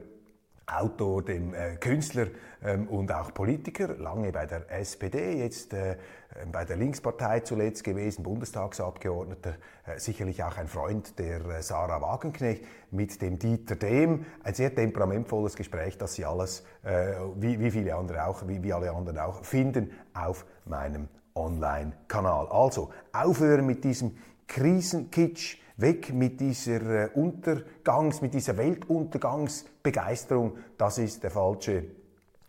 Autor, 0.72 1.24
dem 1.24 1.54
äh, 1.54 1.76
Künstler 1.78 2.28
ähm, 2.64 2.88
und 2.88 3.12
auch 3.12 3.34
Politiker, 3.34 3.96
lange 3.96 4.32
bei 4.32 4.46
der 4.46 4.72
SPD, 4.72 5.34
jetzt 5.34 5.74
äh, 5.74 5.98
bei 6.52 6.66
der 6.66 6.78
Linkspartei 6.78 7.42
zuletzt 7.42 7.84
gewesen, 7.84 8.24
Bundestagsabgeordneter, 8.24 9.56
äh, 9.86 10.00
sicherlich 10.00 10.44
auch 10.44 10.58
ein 10.58 10.68
Freund 10.68 11.20
der 11.20 11.46
äh, 11.46 11.62
Sarah 11.62 12.02
Wagenknecht, 12.02 12.64
mit 12.92 13.22
dem 13.22 13.38
Dieter 13.40 13.76
Dehm. 13.76 14.26
Ein 14.44 14.54
sehr 14.54 14.74
temperamentvolles 14.74 15.56
Gespräch, 15.56 15.98
das 15.98 16.14
Sie 16.16 16.26
alles, 16.26 16.64
äh, 16.84 17.14
wie, 17.36 17.60
wie 17.60 17.72
viele 17.72 17.96
andere 17.96 18.26
auch, 18.26 18.48
wie, 18.48 18.64
wie 18.64 18.74
alle 18.74 18.92
anderen 18.92 19.18
auch, 19.20 19.44
finden 19.44 19.92
auf 20.14 20.46
meinem 20.66 21.08
Online-Kanal. 21.36 22.48
Also 22.50 22.92
aufhören 23.14 23.66
mit 23.66 23.84
diesem 23.84 24.18
Krisenkitsch, 24.48 25.58
Weg 25.82 26.14
mit 26.14 26.40
dieser 26.40 27.06
äh, 27.06 27.10
Untergangs, 27.14 28.22
mit 28.22 28.34
dieser 28.34 28.56
Weltuntergangsbegeisterung, 28.58 30.58
das 30.78 31.00
ist 31.00 31.24
der 31.24 31.32
falsche 31.32 31.84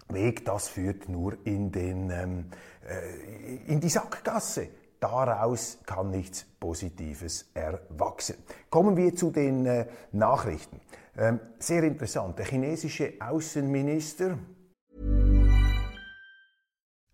Weg, 0.08 0.44
das 0.44 0.68
führt 0.68 1.08
nur 1.08 1.36
in, 1.44 1.72
den, 1.72 2.10
ähm, 2.10 2.44
äh, 2.86 3.72
in 3.72 3.80
die 3.80 3.88
Sackgasse. 3.88 4.68
Daraus 5.00 5.78
kann 5.84 6.10
nichts 6.10 6.44
Positives 6.60 7.50
erwachsen. 7.54 8.36
Kommen 8.70 8.96
wir 8.96 9.16
zu 9.16 9.30
den 9.30 9.66
äh, 9.66 9.86
Nachrichten. 10.12 10.80
Ähm, 11.16 11.40
sehr 11.58 11.82
interessant. 11.82 12.38
Der 12.38 12.46
chinesische 12.46 13.14
Außenminister. 13.18 14.38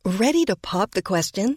Ready 0.05 0.45
to 0.45 0.55
pop 0.61 0.91
the 0.95 1.03
question? 1.03 1.57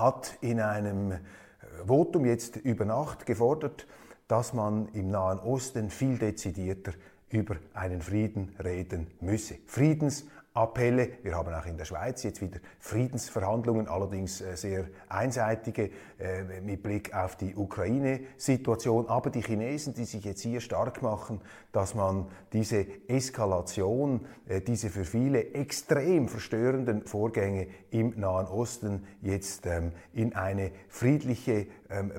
Hat 0.00 0.38
in 0.40 0.60
einem 0.60 1.18
Votum 1.86 2.24
jetzt 2.24 2.56
über 2.56 2.84
Nacht 2.84 3.26
gefordert, 3.26 3.86
dass 4.28 4.52
man 4.54 4.88
im 4.94 5.10
Nahen 5.10 5.38
Osten 5.38 5.90
viel 5.90 6.18
dezidierter 6.18 6.92
über 7.30 7.56
einen 7.74 8.00
Frieden 8.00 8.54
reden 8.62 9.08
müsse. 9.20 9.56
Friedens 9.66 10.24
Appelle. 10.52 11.10
Wir 11.22 11.36
haben 11.36 11.54
auch 11.54 11.66
in 11.66 11.76
der 11.76 11.84
Schweiz 11.84 12.24
jetzt 12.24 12.40
wieder 12.42 12.58
Friedensverhandlungen, 12.80 13.86
allerdings 13.86 14.40
äh, 14.40 14.56
sehr 14.56 14.88
einseitige 15.08 15.90
äh, 16.18 16.60
mit 16.60 16.82
Blick 16.82 17.14
auf 17.14 17.36
die 17.36 17.54
Ukraine-Situation. 17.54 19.06
Aber 19.08 19.30
die 19.30 19.42
Chinesen, 19.42 19.94
die 19.94 20.04
sich 20.04 20.24
jetzt 20.24 20.40
hier 20.40 20.60
stark 20.60 21.02
machen, 21.02 21.40
dass 21.70 21.94
man 21.94 22.26
diese 22.52 22.84
Eskalation, 23.06 24.26
äh, 24.48 24.60
diese 24.60 24.90
für 24.90 25.04
viele 25.04 25.54
extrem 25.54 26.26
verstörenden 26.26 27.06
Vorgänge 27.06 27.68
im 27.92 28.18
Nahen 28.18 28.46
Osten 28.46 29.06
jetzt 29.22 29.66
ähm, 29.66 29.92
in 30.12 30.34
eine 30.34 30.72
friedliche 30.88 31.68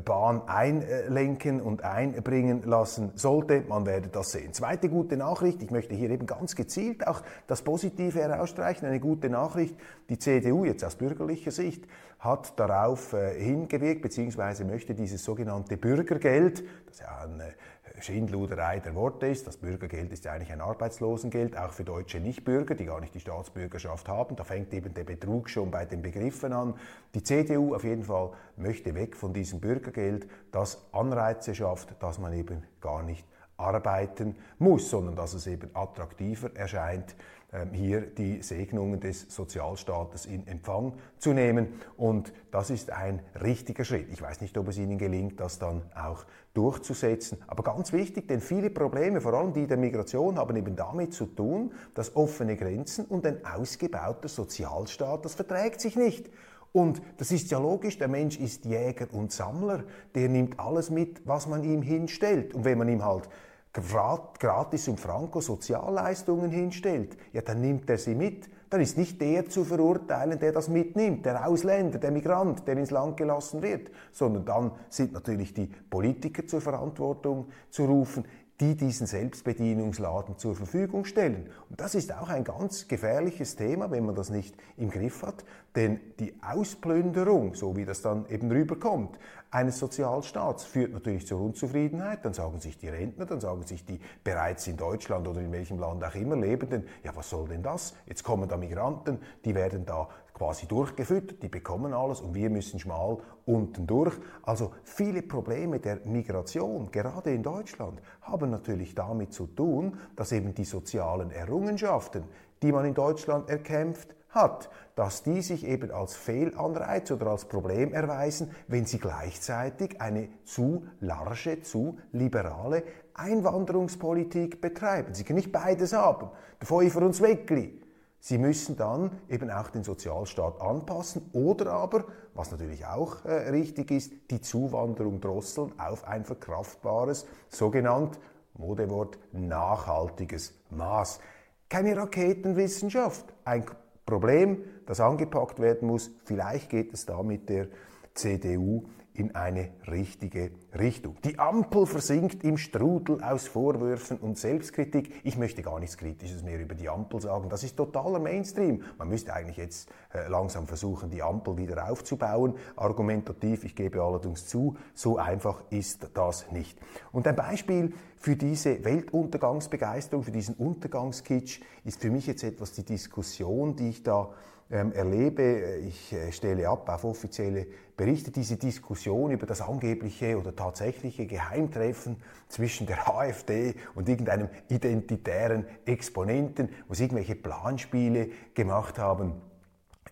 Bahn 0.04 0.42
einlenken 0.48 1.62
und 1.62 1.84
einbringen 1.84 2.64
lassen 2.64 3.12
sollte. 3.16 3.64
Man 3.68 3.86
werde 3.86 4.10
das 4.10 4.32
sehen. 4.32 4.54
Zweite 4.54 4.90
gute 4.90 5.16
Nachricht, 5.16 5.64
ich 5.64 5.72
möchte 5.72 5.96
hier 5.96 6.10
eben 6.10 6.26
ganz 6.26 6.56
gezielt 6.56 7.08
auch 7.08 7.22
das 7.48 7.62
Positive 7.62 8.20
herausstreichen, 8.20 8.88
eine 8.88 9.00
gute 9.00 9.30
Nachricht. 9.30 9.76
Die 10.10 10.20
CDU 10.20 10.66
jetzt 10.66 10.84
aus 10.84 10.96
bürgerlicher 10.96 11.52
Sicht 11.52 11.86
hat 12.20 12.60
darauf 12.60 13.14
äh, 13.14 13.34
hingewirkt, 13.42 14.02
beziehungsweise 14.02 14.66
möchte 14.66 14.94
dieses 14.94 15.24
sogenannte 15.24 15.78
Bürgergeld, 15.78 16.64
das 16.88 17.00
ja 17.00 17.22
eine 17.24 17.54
Schindluderei 18.00 18.80
der 18.80 18.96
Worte 18.96 19.28
ist. 19.28 19.48
Das 19.48 19.58
Bürgergeld 19.58 20.12
ist 20.12 20.26
ja 20.26 20.34
eigentlich 20.34 20.52
ein 20.52 20.62
Arbeitslosengeld, 20.62 21.58
auch 21.58 21.72
für 21.72 21.84
deutsche 21.84 22.20
Nichtbürger, 22.20 22.76
die 22.76 22.86
gar 22.86 23.00
nicht 23.00 23.14
die 23.14 23.20
Staatsbürgerschaft 23.20 24.08
haben. 24.08 24.36
Da 24.36 24.44
fängt 24.44 24.74
eben 24.74 24.94
der 24.94 25.04
Betrug 25.04 25.50
schon 25.50 25.72
bei 25.72 25.86
den 25.86 26.02
Begriffen 26.02 26.54
an. 26.54 26.76
Die 27.16 27.24
CDU 27.24 27.76
auf 27.76 27.84
jeden 27.84 28.04
Fall 28.04 28.32
möchte 28.58 28.96
weg 28.96 29.16
von 29.16 29.34
diesem 29.34 29.60
Bürgergeld, 29.62 30.28
das 30.52 30.86
Anreize 30.92 31.56
schafft, 31.56 31.96
dass 32.02 32.20
man 32.20 32.34
eben 32.34 32.64
gar 32.82 33.04
nicht 33.04 33.26
arbeiten 33.58 34.36
muss, 34.60 34.90
sondern 34.90 35.16
dass 35.16 35.34
es 35.34 35.48
eben 35.48 35.70
attraktiver 35.74 36.56
erscheint, 36.56 37.16
ähm, 37.54 37.74
hier 37.74 38.02
die 38.02 38.42
Segnungen 38.42 39.02
des 39.02 39.26
Sozialstaates 39.34 40.26
in 40.26 40.48
Empfang 40.48 40.94
zu 41.18 41.34
nehmen. 41.34 41.82
Und 41.98 42.32
das 42.50 42.70
ist 42.70 42.92
ein 42.92 43.22
richtiger 43.44 43.84
Schritt. 43.84 44.08
Ich 44.12 44.22
weiß 44.22 44.40
nicht, 44.40 44.58
ob 44.58 44.70
es 44.70 44.78
Ihnen 44.78 44.98
gelingt, 44.98 45.40
das 45.40 45.60
dann 45.60 45.82
auch 45.94 46.26
durchzusetzen. 46.54 47.40
Aber 47.48 47.64
ganz 47.64 47.92
wichtig, 47.92 48.30
denn 48.30 48.40
viele 48.40 48.70
Probleme, 48.70 49.20
vor 49.20 49.34
allem 49.34 49.52
die 49.52 49.68
der 49.68 49.76
Migration, 49.76 50.38
haben 50.38 50.56
eben 50.56 50.78
damit 50.78 51.14
zu 51.14 51.26
tun, 51.26 51.74
dass 51.94 52.16
offene 52.16 52.56
Grenzen 52.56 53.06
und 53.06 53.26
ein 53.26 53.46
ausgebauter 53.46 54.30
Sozialstaat, 54.30 55.26
das 55.26 55.36
verträgt 55.36 55.82
sich 55.82 55.98
nicht. 55.98 56.30
Und 56.74 57.02
das 57.18 57.32
ist 57.32 57.52
ja 57.52 57.60
logisch, 57.60 57.98
der 57.98 58.08
Mensch 58.08 58.40
ist 58.40 58.66
Jäger 58.66 59.08
und 59.12 59.32
Sammler, 59.32 59.84
der 60.16 60.30
nimmt 60.30 60.60
alles 60.60 60.90
mit, 60.90 61.22
was 61.28 61.48
man 61.48 61.64
ihm 61.64 61.82
hinstellt. 61.82 62.54
Und 62.54 62.64
wenn 62.64 62.78
man 62.78 62.88
ihm 62.88 63.04
halt 63.04 63.28
gratis 63.74 64.88
und 64.88 65.00
franco 65.00 65.42
Sozialleistungen 65.42 66.52
hinstellt, 66.52 67.18
ja, 67.34 67.42
dann 67.42 67.62
nimmt 67.62 67.90
er 67.90 67.98
sie 67.98 68.16
mit. 68.16 68.50
Dann 68.70 68.80
ist 68.80 68.98
nicht 68.98 69.20
der 69.20 69.50
zu 69.50 69.66
verurteilen, 69.66 70.40
der 70.40 70.54
das 70.54 70.70
mitnimmt, 70.70 71.26
der 71.26 71.46
Ausländer, 71.46 72.00
der 72.00 72.12
Migrant, 72.12 72.66
der 72.66 72.78
ins 72.78 72.92
Land 72.92 73.18
gelassen 73.18 73.62
wird, 73.62 73.92
sondern 74.14 74.46
dann 74.46 74.72
sind 74.88 75.12
natürlich 75.12 75.54
die 75.54 75.70
Politiker 75.90 76.48
zur 76.48 76.62
Verantwortung 76.62 77.48
zu 77.70 77.84
rufen, 77.84 78.24
die 78.62 78.76
diesen 78.76 79.08
Selbstbedienungsladen 79.08 80.38
zur 80.38 80.56
Verfügung 80.56 81.06
stellen. 81.06 81.50
Und 81.70 81.82
das 81.82 81.96
ist 81.96 82.14
auch 82.14 82.30
ein 82.30 82.44
ganz 82.44 82.88
gefährliches 82.88 83.56
Thema, 83.56 83.90
wenn 83.90 84.06
man 84.06 84.14
das 84.14 84.30
nicht 84.30 84.56
im 84.78 84.92
Griff 84.92 85.24
hat, 85.24 85.44
denn 85.76 86.00
die 86.20 86.36
Ausplünderung, 86.44 87.56
so 87.56 87.76
wie 87.76 87.86
das 87.86 88.04
dann 88.04 88.28
eben 88.30 88.52
rüberkommt, 88.52 89.18
eines 89.52 89.80
Sozialstaats 89.80 90.64
führt 90.64 90.94
natürlich 90.94 91.28
zur 91.28 91.42
Unzufriedenheit. 91.42 92.24
Dann 92.24 92.34
sagen 92.34 92.60
sich 92.60 92.78
die 92.78 92.88
Rentner, 92.88 93.26
dann 93.26 93.42
sagen 93.42 93.64
sich 93.64 93.86
die 93.86 94.00
bereits 94.24 94.66
in 94.68 94.78
Deutschland 94.78 95.28
oder 95.28 95.42
in 95.42 95.52
welchem 95.52 95.78
Land 95.78 96.04
auch 96.04 96.16
immer 96.16 96.38
Lebenden, 96.38 96.88
ja 97.04 97.16
was 97.16 97.30
soll 97.30 97.50
denn 97.50 97.62
das? 97.62 97.94
Jetzt 98.06 98.24
kommen 98.24 98.48
da 98.48 98.56
Migranten, 98.56 99.20
die 99.44 99.54
werden 99.54 99.86
da 99.86 100.08
quasi 100.34 100.68
durchgefüttert, 100.68 101.44
die 101.44 101.50
bekommen 101.50 101.94
alles 101.94 102.22
und 102.22 102.34
wir 102.34 102.50
müssen 102.50 102.80
schmal 102.80 103.18
unten 103.46 103.86
durch. 103.86 104.16
Also 104.44 104.72
viele 104.84 105.22
Probleme 105.22 105.80
der 105.80 105.98
Migration, 106.06 106.90
gerade 106.90 107.34
in 107.34 107.44
Deutschland, 107.44 108.02
haben 108.22 108.50
natürlich 108.50 108.96
damit 108.96 109.34
zu 109.34 109.48
tun, 109.48 109.98
dass 110.16 110.32
eben 110.32 110.56
die 110.56 110.64
sozialen 110.64 111.30
Errungenschaften, 111.30 112.24
die 112.64 112.72
man 112.72 112.86
in 112.86 112.94
Deutschland 112.94 113.50
erkämpft, 113.50 114.16
hat, 114.32 114.70
dass 114.96 115.24
die 115.24 115.42
sich 115.42 115.66
eben 115.66 115.92
als 115.92 116.16
Fehlanreiz 116.16 117.12
oder 117.12 117.28
als 117.28 117.46
Problem 117.46 117.94
erweisen, 117.94 118.52
wenn 118.68 118.86
sie 118.86 119.00
gleichzeitig 119.00 120.02
eine 120.02 120.30
zu 120.44 120.86
large, 121.00 121.62
zu 121.62 121.98
liberale 122.12 122.84
Einwanderungspolitik 123.14 124.62
betreiben. 124.62 125.14
Sie 125.14 125.24
können 125.24 125.38
nicht 125.38 125.52
beides 125.52 125.94
haben. 125.94 126.30
Der 126.60 126.68
Feuer 126.68 126.96
uns 126.98 127.22
Weckli. 127.22 127.82
Sie 128.24 128.38
müssen 128.38 128.78
dann 128.78 129.20
eben 129.30 129.50
auch 129.50 129.72
den 129.72 129.84
Sozialstaat 129.84 130.62
anpassen 130.62 131.28
oder 131.34 131.74
aber, 131.74 132.06
was 132.36 132.52
natürlich 132.52 132.86
auch 132.86 133.26
äh, 133.26 133.50
richtig 133.50 133.90
ist, 133.90 134.14
die 134.30 134.42
Zuwanderung 134.42 135.20
drosseln 135.20 135.74
auf 135.80 136.08
ein 136.08 136.24
verkraftbares, 136.24 137.26
sogenannt, 137.50 138.20
Modewort, 138.54 139.18
nachhaltiges 139.32 140.54
Maß. 140.70 141.20
Keine 141.68 141.98
Raketenwissenschaft, 141.98 143.26
ein 143.44 143.66
Problem, 144.06 144.64
das 144.86 145.00
angepackt 145.00 145.60
werden 145.60 145.88
muss. 145.88 146.12
Vielleicht 146.26 146.70
geht 146.70 146.94
es 146.94 147.06
da 147.06 147.24
mit 147.24 147.50
der 147.50 147.68
CDU 148.14 148.86
in 149.22 149.36
eine 149.36 149.70
richtige 149.88 150.50
Richtung. 150.78 151.16
Die 151.24 151.38
Ampel 151.38 151.86
versinkt 151.86 152.44
im 152.44 152.58
Strudel 152.58 153.24
aus 153.24 153.48
Vorwürfen 153.48 154.18
und 154.18 154.40
Selbstkritik. 154.40 155.14
Ich 155.24 155.38
möchte 155.38 155.62
gar 155.62 155.80
nichts 155.80 155.96
Kritisches 155.96 156.42
mehr 156.42 156.60
über 156.60 156.74
die 156.74 156.90
Ampel 156.90 157.22
sagen. 157.22 157.48
Das 157.48 157.64
ist 157.64 157.78
totaler 157.78 158.18
Mainstream. 158.18 158.82
Man 158.98 159.10
müsste 159.10 159.34
eigentlich 159.34 159.58
jetzt 159.58 159.90
äh, 160.12 160.28
langsam 160.28 160.66
versuchen, 160.66 161.12
die 161.12 161.22
Ampel 161.22 161.56
wieder 161.58 161.88
aufzubauen. 161.92 162.56
Argumentativ, 162.76 163.64
ich 163.64 163.76
gebe 163.76 164.02
allerdings 164.02 164.48
zu, 164.48 164.76
so 164.96 165.18
einfach 165.18 165.62
ist 165.70 166.10
das 166.16 166.52
nicht. 166.52 166.80
Und 167.12 167.28
ein 167.28 167.36
Beispiel 167.36 167.94
für 168.18 168.36
diese 168.36 168.84
Weltuntergangsbegeisterung, 168.84 170.24
für 170.24 170.32
diesen 170.32 170.56
Untergangskitsch 170.56 171.62
ist 171.86 172.02
für 172.02 172.10
mich 172.10 172.26
jetzt 172.26 172.44
etwas 172.44 172.72
die 172.72 172.86
Diskussion, 172.86 173.76
die 173.76 173.90
ich 173.90 174.02
da 174.02 174.34
erlebe, 174.72 175.78
ich 175.88 176.14
äh, 176.14 176.32
stelle 176.32 176.70
ab 176.70 176.88
auf 176.90 177.04
offizielle 177.04 177.68
Berichte, 177.98 178.32
diese 178.32 178.58
Diskussion 178.58 179.32
über 179.32 179.46
das 179.46 179.62
angebliche 179.62 180.38
oder 180.38 180.56
tatsächliche 180.56 181.28
Geheimtreffen 181.28 182.18
zwischen 182.48 182.88
der 182.88 183.08
AfD 183.14 183.76
und 183.96 184.08
irgendeinem 184.08 184.50
identitären 184.70 185.66
Exponenten, 185.86 186.70
wo 186.88 186.94
sie 186.94 187.04
irgendwelche 187.04 187.36
Planspiele 187.36 188.30
gemacht 188.54 188.98
haben 188.98 189.42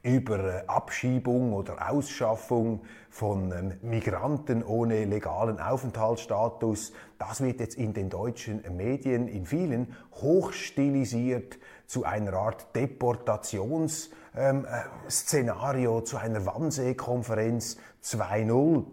über 0.03 0.39
äh, 0.39 0.63
Abschiebung 0.67 1.53
oder 1.53 1.89
Ausschaffung 1.89 2.81
von 3.09 3.51
ähm, 3.51 3.73
Migranten 3.81 4.63
ohne 4.63 5.05
legalen 5.05 5.59
Aufenthaltsstatus. 5.59 6.93
Das 7.17 7.41
wird 7.41 7.59
jetzt 7.59 7.75
in 7.75 7.93
den 7.93 8.09
deutschen 8.09 8.61
Medien, 8.75 9.27
in 9.27 9.45
vielen, 9.45 9.95
hochstilisiert 10.13 11.57
zu 11.85 12.05
einer 12.05 12.33
Art 12.33 12.73
Deportationsszenario, 12.75 14.18
ähm, 14.35 14.65
äh, 14.65 15.09
zu 15.09 16.17
einer 16.17 16.45
Wannsee-Konferenz 16.45 17.77
2.0. 18.03 18.85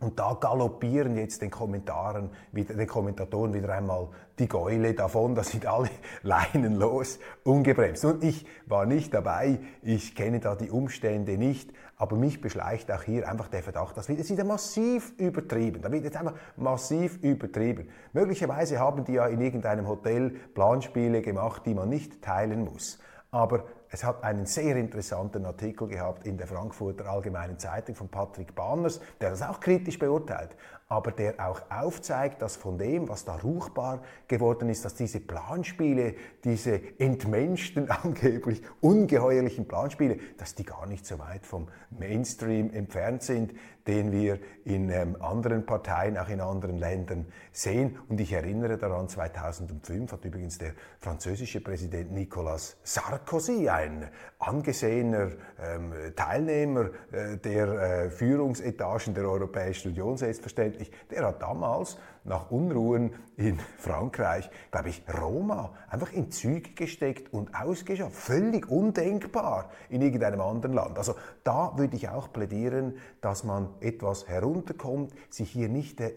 Und 0.00 0.18
da 0.18 0.34
galoppieren 0.34 1.16
jetzt 1.16 1.40
den 1.40 1.50
Kommentaren, 1.50 2.30
den 2.52 2.86
Kommentatoren 2.86 3.54
wieder 3.54 3.72
einmal 3.72 4.08
die 4.38 4.48
Gäule 4.48 4.92
davon, 4.92 5.34
da 5.34 5.44
sind 5.44 5.66
alle 5.66 5.88
Leinen 6.22 6.74
los, 6.76 7.18
ungebremst. 7.44 8.04
Und 8.04 8.24
ich 8.24 8.44
war 8.66 8.84
nicht 8.86 9.14
dabei, 9.14 9.60
ich 9.82 10.14
kenne 10.14 10.40
da 10.40 10.56
die 10.56 10.70
Umstände 10.70 11.38
nicht, 11.38 11.72
aber 11.96 12.16
mich 12.16 12.40
beschleicht 12.40 12.90
auch 12.90 13.02
hier 13.02 13.28
einfach 13.28 13.48
der 13.48 13.62
Verdacht, 13.62 13.96
das 13.96 14.08
wird 14.08 14.18
jetzt 14.18 14.30
wieder 14.30 14.44
massiv 14.44 15.12
übertrieben. 15.16 15.80
Da 15.80 15.92
wird 15.92 16.04
jetzt 16.04 16.16
einfach 16.16 16.34
massiv 16.56 17.22
übertrieben. 17.22 17.88
Möglicherweise 18.12 18.80
haben 18.80 19.04
die 19.04 19.12
ja 19.12 19.26
in 19.26 19.40
irgendeinem 19.40 19.86
Hotel 19.86 20.30
Planspiele 20.54 21.22
gemacht, 21.22 21.62
die 21.66 21.74
man 21.74 21.88
nicht 21.88 22.20
teilen 22.20 22.64
muss. 22.64 22.98
Aber 23.30 23.64
es 23.94 24.02
hat 24.02 24.24
einen 24.24 24.44
sehr 24.44 24.74
interessanten 24.74 25.46
Artikel 25.46 25.86
gehabt 25.86 26.26
in 26.26 26.36
der 26.36 26.48
Frankfurter 26.48 27.06
Allgemeinen 27.06 27.60
Zeitung 27.60 27.94
von 27.94 28.08
Patrick 28.08 28.52
Banners, 28.52 29.00
der 29.20 29.30
das 29.30 29.40
auch 29.40 29.60
kritisch 29.60 30.00
beurteilt, 30.00 30.56
aber 30.94 31.10
der 31.10 31.34
auch 31.44 31.60
aufzeigt, 31.70 32.40
dass 32.40 32.54
von 32.54 32.78
dem, 32.78 33.08
was 33.08 33.24
da 33.24 33.34
ruchbar 33.34 34.00
geworden 34.28 34.68
ist, 34.68 34.84
dass 34.84 34.94
diese 34.94 35.18
Planspiele, 35.18 36.14
diese 36.44 36.80
entmenschten, 37.00 37.90
angeblich 38.04 38.62
ungeheuerlichen 38.80 39.66
Planspiele, 39.66 40.18
dass 40.38 40.54
die 40.54 40.64
gar 40.64 40.86
nicht 40.86 41.04
so 41.04 41.18
weit 41.18 41.46
vom 41.46 41.66
Mainstream 41.90 42.72
entfernt 42.72 43.24
sind, 43.24 43.54
den 43.86 44.12
wir 44.12 44.38
in 44.64 44.88
ähm, 44.88 45.16
anderen 45.20 45.66
Parteien, 45.66 46.16
auch 46.16 46.28
in 46.28 46.40
anderen 46.40 46.78
Ländern 46.78 47.26
sehen. 47.52 47.98
Und 48.08 48.18
ich 48.20 48.32
erinnere 48.32 48.78
daran, 48.78 49.08
2005 49.08 50.12
hat 50.12 50.24
übrigens 50.24 50.58
der 50.58 50.72
französische 51.00 51.60
Präsident 51.60 52.12
Nicolas 52.12 52.76
Sarkozy, 52.82 53.68
ein 53.68 54.08
angesehener 54.38 55.32
ähm, 55.62 55.92
Teilnehmer 56.16 56.90
äh, 57.12 57.36
der 57.36 57.68
äh, 57.68 58.10
Führungsetagen 58.10 59.12
der 59.12 59.28
Europäischen 59.28 59.88
Union 59.88 60.16
selbstverständlich, 60.16 60.83
der 61.10 61.26
hat 61.26 61.42
damals 61.42 61.98
nach 62.24 62.50
Unruhen 62.50 63.14
in 63.36 63.58
Frankreich, 63.78 64.50
glaube 64.70 64.88
ich, 64.88 65.02
Roma 65.20 65.72
einfach 65.88 66.12
in 66.12 66.30
Züge 66.30 66.70
gesteckt 66.70 67.32
und 67.32 67.54
ausgeschafft. 67.54 68.14
Völlig 68.14 68.68
undenkbar 68.70 69.70
in 69.88 70.02
irgendeinem 70.02 70.40
anderen 70.40 70.72
Land. 70.72 70.98
Also 70.98 71.14
da 71.42 71.72
würde 71.76 71.96
ich 71.96 72.08
auch 72.08 72.32
plädieren, 72.32 72.96
dass 73.20 73.44
man 73.44 73.68
etwas 73.80 74.28
herunterkommt, 74.28 75.12
sich 75.30 75.50
hier 75.50 75.68
nicht 75.68 76.00
äh, 76.00 76.12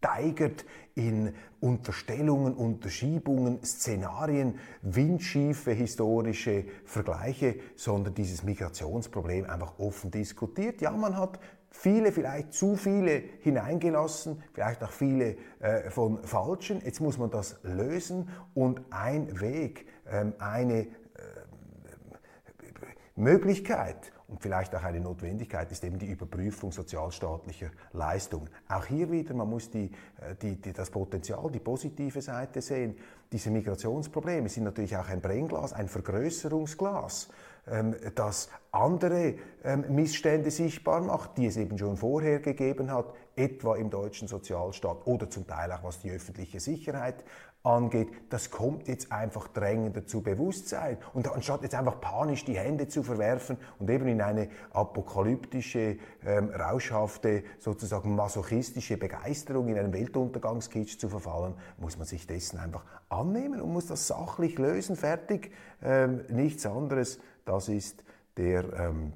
hineinsteigert 0.00 0.64
in 0.94 1.34
Unterstellungen, 1.60 2.54
Unterschiebungen, 2.54 3.62
Szenarien, 3.64 4.58
windschiefe 4.82 5.72
historische 5.72 6.64
Vergleiche, 6.84 7.56
sondern 7.76 8.14
dieses 8.14 8.42
Migrationsproblem 8.42 9.48
einfach 9.48 9.78
offen 9.78 10.10
diskutiert. 10.10 10.80
Ja, 10.80 10.90
man 10.90 11.16
hat 11.16 11.38
viele, 11.70 12.12
vielleicht 12.12 12.52
zu 12.52 12.76
viele 12.76 13.22
hineingelassen, 13.40 14.42
vielleicht 14.52 14.82
auch 14.82 14.90
viele 14.90 15.36
äh, 15.60 15.90
von 15.90 16.24
falschen. 16.24 16.80
Jetzt 16.84 17.00
muss 17.00 17.18
man 17.18 17.30
das 17.30 17.58
lösen 17.62 18.28
und 18.54 18.80
ein 18.90 19.40
Weg, 19.40 19.86
ähm, 20.10 20.34
eine 20.38 20.80
äh, 20.80 20.86
Möglichkeit 23.16 24.12
und 24.30 24.40
vielleicht 24.40 24.74
auch 24.74 24.84
eine 24.84 25.00
Notwendigkeit 25.00 25.70
ist 25.72 25.84
eben 25.84 25.98
die 25.98 26.06
Überprüfung 26.06 26.70
sozialstaatlicher 26.72 27.70
Leistungen. 27.92 28.48
Auch 28.68 28.86
hier 28.86 29.10
wieder, 29.10 29.34
man 29.34 29.50
muss 29.50 29.70
die, 29.70 29.90
äh, 30.20 30.34
die, 30.40 30.56
die, 30.60 30.72
das 30.72 30.90
Potenzial, 30.90 31.50
die 31.50 31.58
positive 31.58 32.22
Seite 32.22 32.62
sehen. 32.62 32.96
Diese 33.32 33.50
Migrationsprobleme 33.50 34.48
sind 34.48 34.64
natürlich 34.64 34.96
auch 34.96 35.08
ein 35.08 35.20
Brennglas, 35.20 35.72
ein 35.72 35.88
Vergrößerungsglas 35.88 37.28
ähm, 37.68 37.94
das 38.14 38.48
andere 38.72 39.34
ähm, 39.64 39.84
Missstände 39.88 40.50
sichtbar 40.50 41.00
macht, 41.02 41.36
die 41.36 41.46
es 41.46 41.56
eben 41.56 41.76
schon 41.76 41.96
vorher 41.96 42.40
gegeben 42.40 42.90
hat, 42.90 43.12
etwa 43.36 43.76
im 43.76 43.90
deutschen 43.90 44.28
Sozialstaat 44.28 45.06
oder 45.06 45.28
zum 45.28 45.46
Teil 45.46 45.72
auch 45.72 45.82
was 45.82 46.00
die 46.00 46.10
öffentliche 46.10 46.60
Sicherheit 46.60 47.24
angeht, 47.62 48.08
das 48.30 48.50
kommt 48.50 48.88
jetzt 48.88 49.12
einfach 49.12 49.48
drängender 49.48 50.06
zu 50.06 50.22
Bewusstsein. 50.22 50.96
Und 51.12 51.30
anstatt 51.30 51.62
jetzt 51.62 51.74
einfach 51.74 52.00
panisch 52.00 52.44
die 52.44 52.56
Hände 52.56 52.88
zu 52.88 53.02
verwerfen 53.02 53.58
und 53.78 53.90
eben 53.90 54.08
in 54.08 54.22
eine 54.22 54.48
apokalyptische, 54.72 55.98
ähm, 56.24 56.48
rauschhafte, 56.50 57.44
sozusagen 57.58 58.14
masochistische 58.14 58.96
Begeisterung 58.96 59.68
in 59.68 59.78
einen 59.78 59.92
Weltuntergangskitsch 59.92 60.98
zu 60.98 61.08
verfallen, 61.08 61.54
muss 61.78 61.98
man 61.98 62.06
sich 62.06 62.26
dessen 62.26 62.58
einfach 62.58 62.84
annehmen 63.10 63.60
und 63.60 63.72
muss 63.72 63.86
das 63.86 64.06
sachlich 64.06 64.58
lösen, 64.58 64.96
fertig. 64.96 65.52
Ähm, 65.82 66.22
nichts 66.28 66.64
anderes, 66.64 67.20
das 67.44 67.68
ist 67.68 68.04
der 68.36 68.64
ähm, 68.72 69.12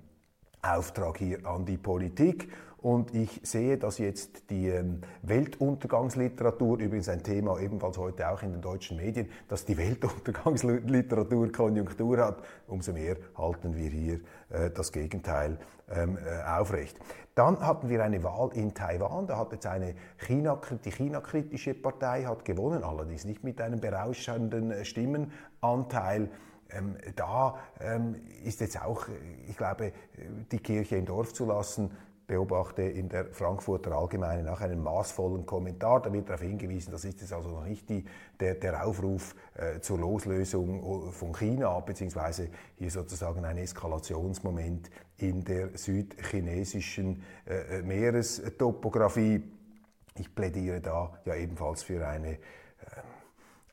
Auftrag 0.61 1.19
hier 1.19 1.47
an 1.47 1.65
die 1.65 1.79
Politik. 1.79 2.51
Und 2.85 3.15
ich 3.15 3.41
sehe, 3.43 3.79
dass 3.79 3.97
jetzt 3.97 4.51
die 4.51 4.69
ähm, 4.69 5.01
Weltuntergangsliteratur, 5.23 6.79
übrigens 6.79 7.09
ein 7.09 7.23
Thema 7.23 7.59
ebenfalls 7.59 7.97
heute 7.97 8.29
auch 8.29 8.43
in 8.43 8.53
den 8.53 8.61
deutschen 8.61 8.99
Medien, 8.99 9.31
dass 9.49 9.65
die 9.65 9.79
Weltuntergangsliteratur 9.79 11.51
Konjunktur 11.51 12.19
hat, 12.19 12.43
umso 12.67 12.93
mehr 12.93 13.17
halten 13.39 13.75
wir 13.75 13.89
hier 13.89 14.21
äh, 14.51 14.71
das 14.71 14.93
Gegenteil 14.93 15.57
ähm, 15.91 16.19
äh, 16.19 16.47
aufrecht. 16.47 16.99
Dann 17.35 17.59
hatten 17.67 17.89
wir 17.89 18.05
eine 18.05 18.23
Wahl 18.23 18.51
in 18.53 18.75
Taiwan, 18.75 19.27
da 19.27 19.39
hat 19.39 19.53
jetzt 19.53 19.67
eine 19.67 19.95
China, 20.19 20.61
die 20.85 20.93
China-kritische 20.93 21.73
Partei 21.73 22.25
hat 22.25 22.45
gewonnen, 22.45 22.85
allerdings 22.85 23.25
nicht 23.25 23.43
mit 23.43 23.63
einem 23.63 23.81
berauschenden 23.81 24.71
äh, 24.71 24.85
Stimmenanteil. 24.85 26.29
Ähm, 26.69 26.97
da 27.17 27.57
ähm, 27.81 28.17
ist 28.45 28.61
jetzt 28.61 28.83
auch, 28.85 29.07
ich 29.49 29.57
glaube, 29.57 29.93
die 30.53 30.59
Kirche 30.59 30.97
im 30.97 31.07
Dorf 31.07 31.33
zu 31.33 31.47
lassen, 31.47 31.91
beobachte 32.27 32.83
in 32.83 33.09
der 33.09 33.27
Frankfurter 33.27 33.93
Allgemeinen 33.93 34.49
auch 34.49 34.61
einen 34.61 34.83
maßvollen 34.83 35.45
Kommentar. 35.47 36.03
Da 36.03 36.13
wird 36.13 36.29
darauf 36.29 36.43
hingewiesen, 36.43 36.93
das 36.93 37.05
ist 37.05 37.21
jetzt 37.21 37.33
also 37.33 37.51
noch 37.51 37.65
nicht 37.65 37.89
die, 37.89 38.05
der, 38.41 38.55
der 38.55 38.87
Aufruf 38.87 39.35
äh, 39.55 39.81
zur 39.81 39.99
Loslösung 39.99 41.13
von 41.13 41.33
China, 41.33 41.79
beziehungsweise 41.81 42.49
hier 42.77 42.91
sozusagen 42.91 43.45
ein 43.45 43.59
Eskalationsmoment 43.59 44.91
in 45.19 45.45
der 45.45 45.77
südchinesischen 45.77 47.23
äh, 47.47 47.83
Meerestopographie. 47.83 49.43
Ich 50.17 50.35
plädiere 50.35 50.81
da 50.81 51.19
ja 51.25 51.35
ebenfalls 51.35 51.83
für 51.83 52.07
eine 52.07 52.33
äh, 52.33 52.39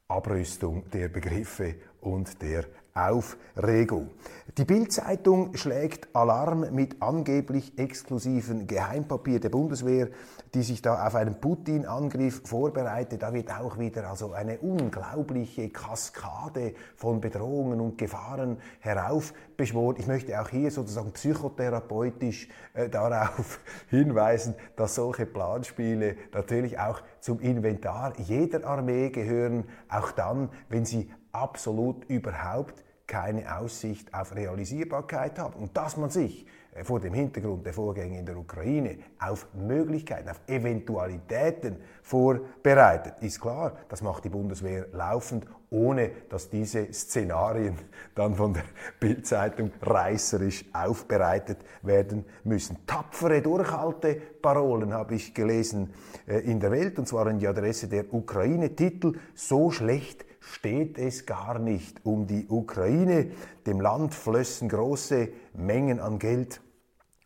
Abrüstung 0.07 0.89
der 0.89 1.07
Begriffe 1.07 1.75
und 2.01 2.41
der 2.41 2.65
Aufregung. 2.93 4.09
Die 4.57 4.65
Bild-Zeitung 4.65 5.55
schlägt 5.55 6.13
Alarm 6.13 6.73
mit 6.73 7.01
angeblich 7.01 7.77
exklusiven 7.77 8.67
Geheimpapier 8.67 9.39
der 9.39 9.47
Bundeswehr, 9.47 10.09
die 10.53 10.61
sich 10.61 10.81
da 10.81 11.07
auf 11.07 11.15
einen 11.15 11.39
Putin-Angriff 11.39 12.41
vorbereitet. 12.43 13.23
Da 13.23 13.33
wird 13.33 13.49
auch 13.49 13.79
wieder 13.79 14.09
also 14.09 14.33
eine 14.33 14.59
unglaubliche 14.59 15.69
Kaskade 15.69 16.73
von 16.97 17.21
Bedrohungen 17.21 17.79
und 17.79 17.97
Gefahren 17.97 18.57
heraufbeschworen. 18.81 19.95
Ich 19.97 20.07
möchte 20.07 20.41
auch 20.41 20.49
hier 20.49 20.69
sozusagen 20.69 21.13
psychotherapeutisch 21.13 22.49
äh, 22.73 22.89
darauf 22.89 23.61
hinweisen, 23.89 24.55
dass 24.75 24.95
solche 24.95 25.25
Planspiele 25.25 26.17
natürlich 26.33 26.77
auch 26.77 27.01
zum 27.21 27.39
Inventar 27.39 28.19
jeder 28.19 28.65
Armee 28.65 29.11
gehören, 29.11 29.63
auch 29.87 30.11
dann, 30.11 30.49
wenn 30.67 30.83
sie 30.83 31.09
absolut 31.31 32.05
überhaupt 32.05 32.83
keine 33.07 33.57
Aussicht 33.57 34.13
auf 34.13 34.33
Realisierbarkeit 34.33 35.37
haben. 35.37 35.55
Und 35.55 35.75
dass 35.75 35.97
man 35.97 36.09
sich 36.09 36.45
äh, 36.73 36.85
vor 36.85 37.01
dem 37.01 37.13
Hintergrund 37.13 37.65
der 37.65 37.73
Vorgänge 37.73 38.17
in 38.17 38.25
der 38.25 38.37
Ukraine 38.37 38.99
auf 39.19 39.47
Möglichkeiten, 39.53 40.29
auf 40.29 40.39
Eventualitäten 40.47 41.75
vorbereitet, 42.01 43.15
ist 43.19 43.41
klar. 43.41 43.73
Das 43.89 44.01
macht 44.01 44.23
die 44.23 44.29
Bundeswehr 44.29 44.87
laufend, 44.93 45.45
ohne 45.69 46.11
dass 46.29 46.49
diese 46.49 46.93
Szenarien 46.93 47.75
dann 48.15 48.35
von 48.35 48.53
der 48.53 48.63
Bildzeitung 49.01 49.71
reißerisch 49.81 50.63
aufbereitet 50.71 51.57
werden 51.81 52.23
müssen. 52.45 52.77
Tapfere 52.87 53.41
Durchhalteparolen 53.41 54.93
habe 54.93 55.15
ich 55.15 55.33
gelesen 55.33 55.93
äh, 56.27 56.39
in 56.39 56.61
der 56.61 56.71
Welt, 56.71 56.97
und 56.97 57.09
zwar 57.09 57.27
in 57.27 57.39
die 57.39 57.47
Adresse 57.47 57.89
der 57.89 58.13
Ukraine. 58.13 58.73
Titel 58.73 59.15
So 59.35 59.69
schlecht 59.69 60.25
steht 60.41 60.97
es 60.97 61.25
gar 61.25 61.59
nicht 61.59 62.01
um 62.03 62.27
die 62.27 62.47
Ukraine. 62.49 63.31
Dem 63.65 63.79
Land 63.79 64.13
flössen 64.13 64.67
große 64.67 65.29
Mengen 65.53 65.99
an 65.99 66.19
Geld 66.19 66.61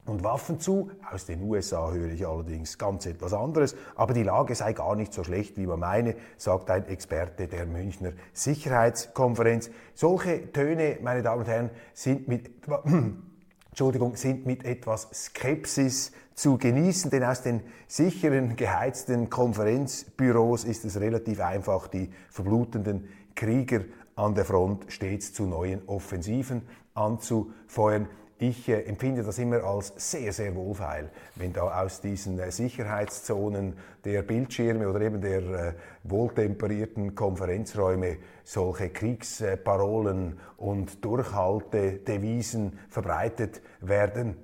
und 0.06 0.24
Waffen 0.24 0.60
zu. 0.60 0.92
Aus 1.12 1.26
den 1.26 1.42
USA 1.42 1.92
höre 1.92 2.12
ich 2.12 2.28
allerdings 2.28 2.78
ganz 2.78 3.06
etwas 3.06 3.34
anderes. 3.34 3.76
Aber 3.96 4.14
die 4.14 4.24
Lage 4.24 4.54
sei 4.54 4.74
gar 4.74 4.96
nicht 4.96 5.14
so 5.14 5.24
schlecht, 5.24 5.58
wie 5.58 5.66
man 5.66 5.80
meine, 5.80 6.16
sagt 6.38 6.70
ein 6.70 6.88
Experte 6.88 7.48
der 7.48 7.66
Münchner 7.66 8.12
Sicherheitskonferenz. 8.34 9.72
Solche 9.96 10.52
Töne, 10.52 11.00
meine 11.02 11.24
Damen 11.24 11.42
und 11.42 11.48
Herren, 11.48 11.70
sind 11.94 12.28
mit, 12.28 12.52
Entschuldigung, 13.70 14.16
sind 14.16 14.46
mit 14.46 14.66
etwas 14.66 15.10
Skepsis 15.12 16.12
zu 16.36 16.58
genießen, 16.58 17.10
denn 17.10 17.24
aus 17.24 17.42
den 17.42 17.62
sicheren, 17.88 18.56
geheizten 18.56 19.30
Konferenzbüros 19.30 20.66
ist 20.66 20.86
es 20.86 21.00
relativ 21.00 21.40
einfach, 21.40 21.88
die 21.88 22.12
verblutenden 22.30 23.08
Krieger 23.36 23.82
an 24.16 24.36
der 24.36 24.46
Front 24.46 24.86
stets 24.90 25.34
zu 25.34 25.46
neuen 25.46 25.88
Offensiven 25.88 26.64
anzufeuern. 26.94 28.08
Ich 28.38 28.68
äh, 28.68 28.82
empfinde 28.82 29.24
das 29.24 29.38
immer 29.40 29.64
als 29.64 29.94
sehr, 29.96 30.34
sehr 30.34 30.54
wohlfeil, 30.56 31.10
wenn 31.36 31.54
da 31.54 31.82
aus 31.82 32.02
diesen 32.02 32.38
äh, 32.38 32.52
Sicherheitszonen 32.52 33.78
der 34.04 34.24
Bildschirme 34.24 34.90
oder 34.90 35.00
eben 35.00 35.22
der 35.22 35.42
äh, 35.42 35.74
wohltemperierten 36.04 37.16
Konferenzräume 37.16 38.18
solche 38.44 38.90
Kriegsparolen 38.90 40.38
und 40.58 41.04
Durchhaltedevisen 41.06 42.78
verbreitet 42.90 43.62
werden. 43.80 44.36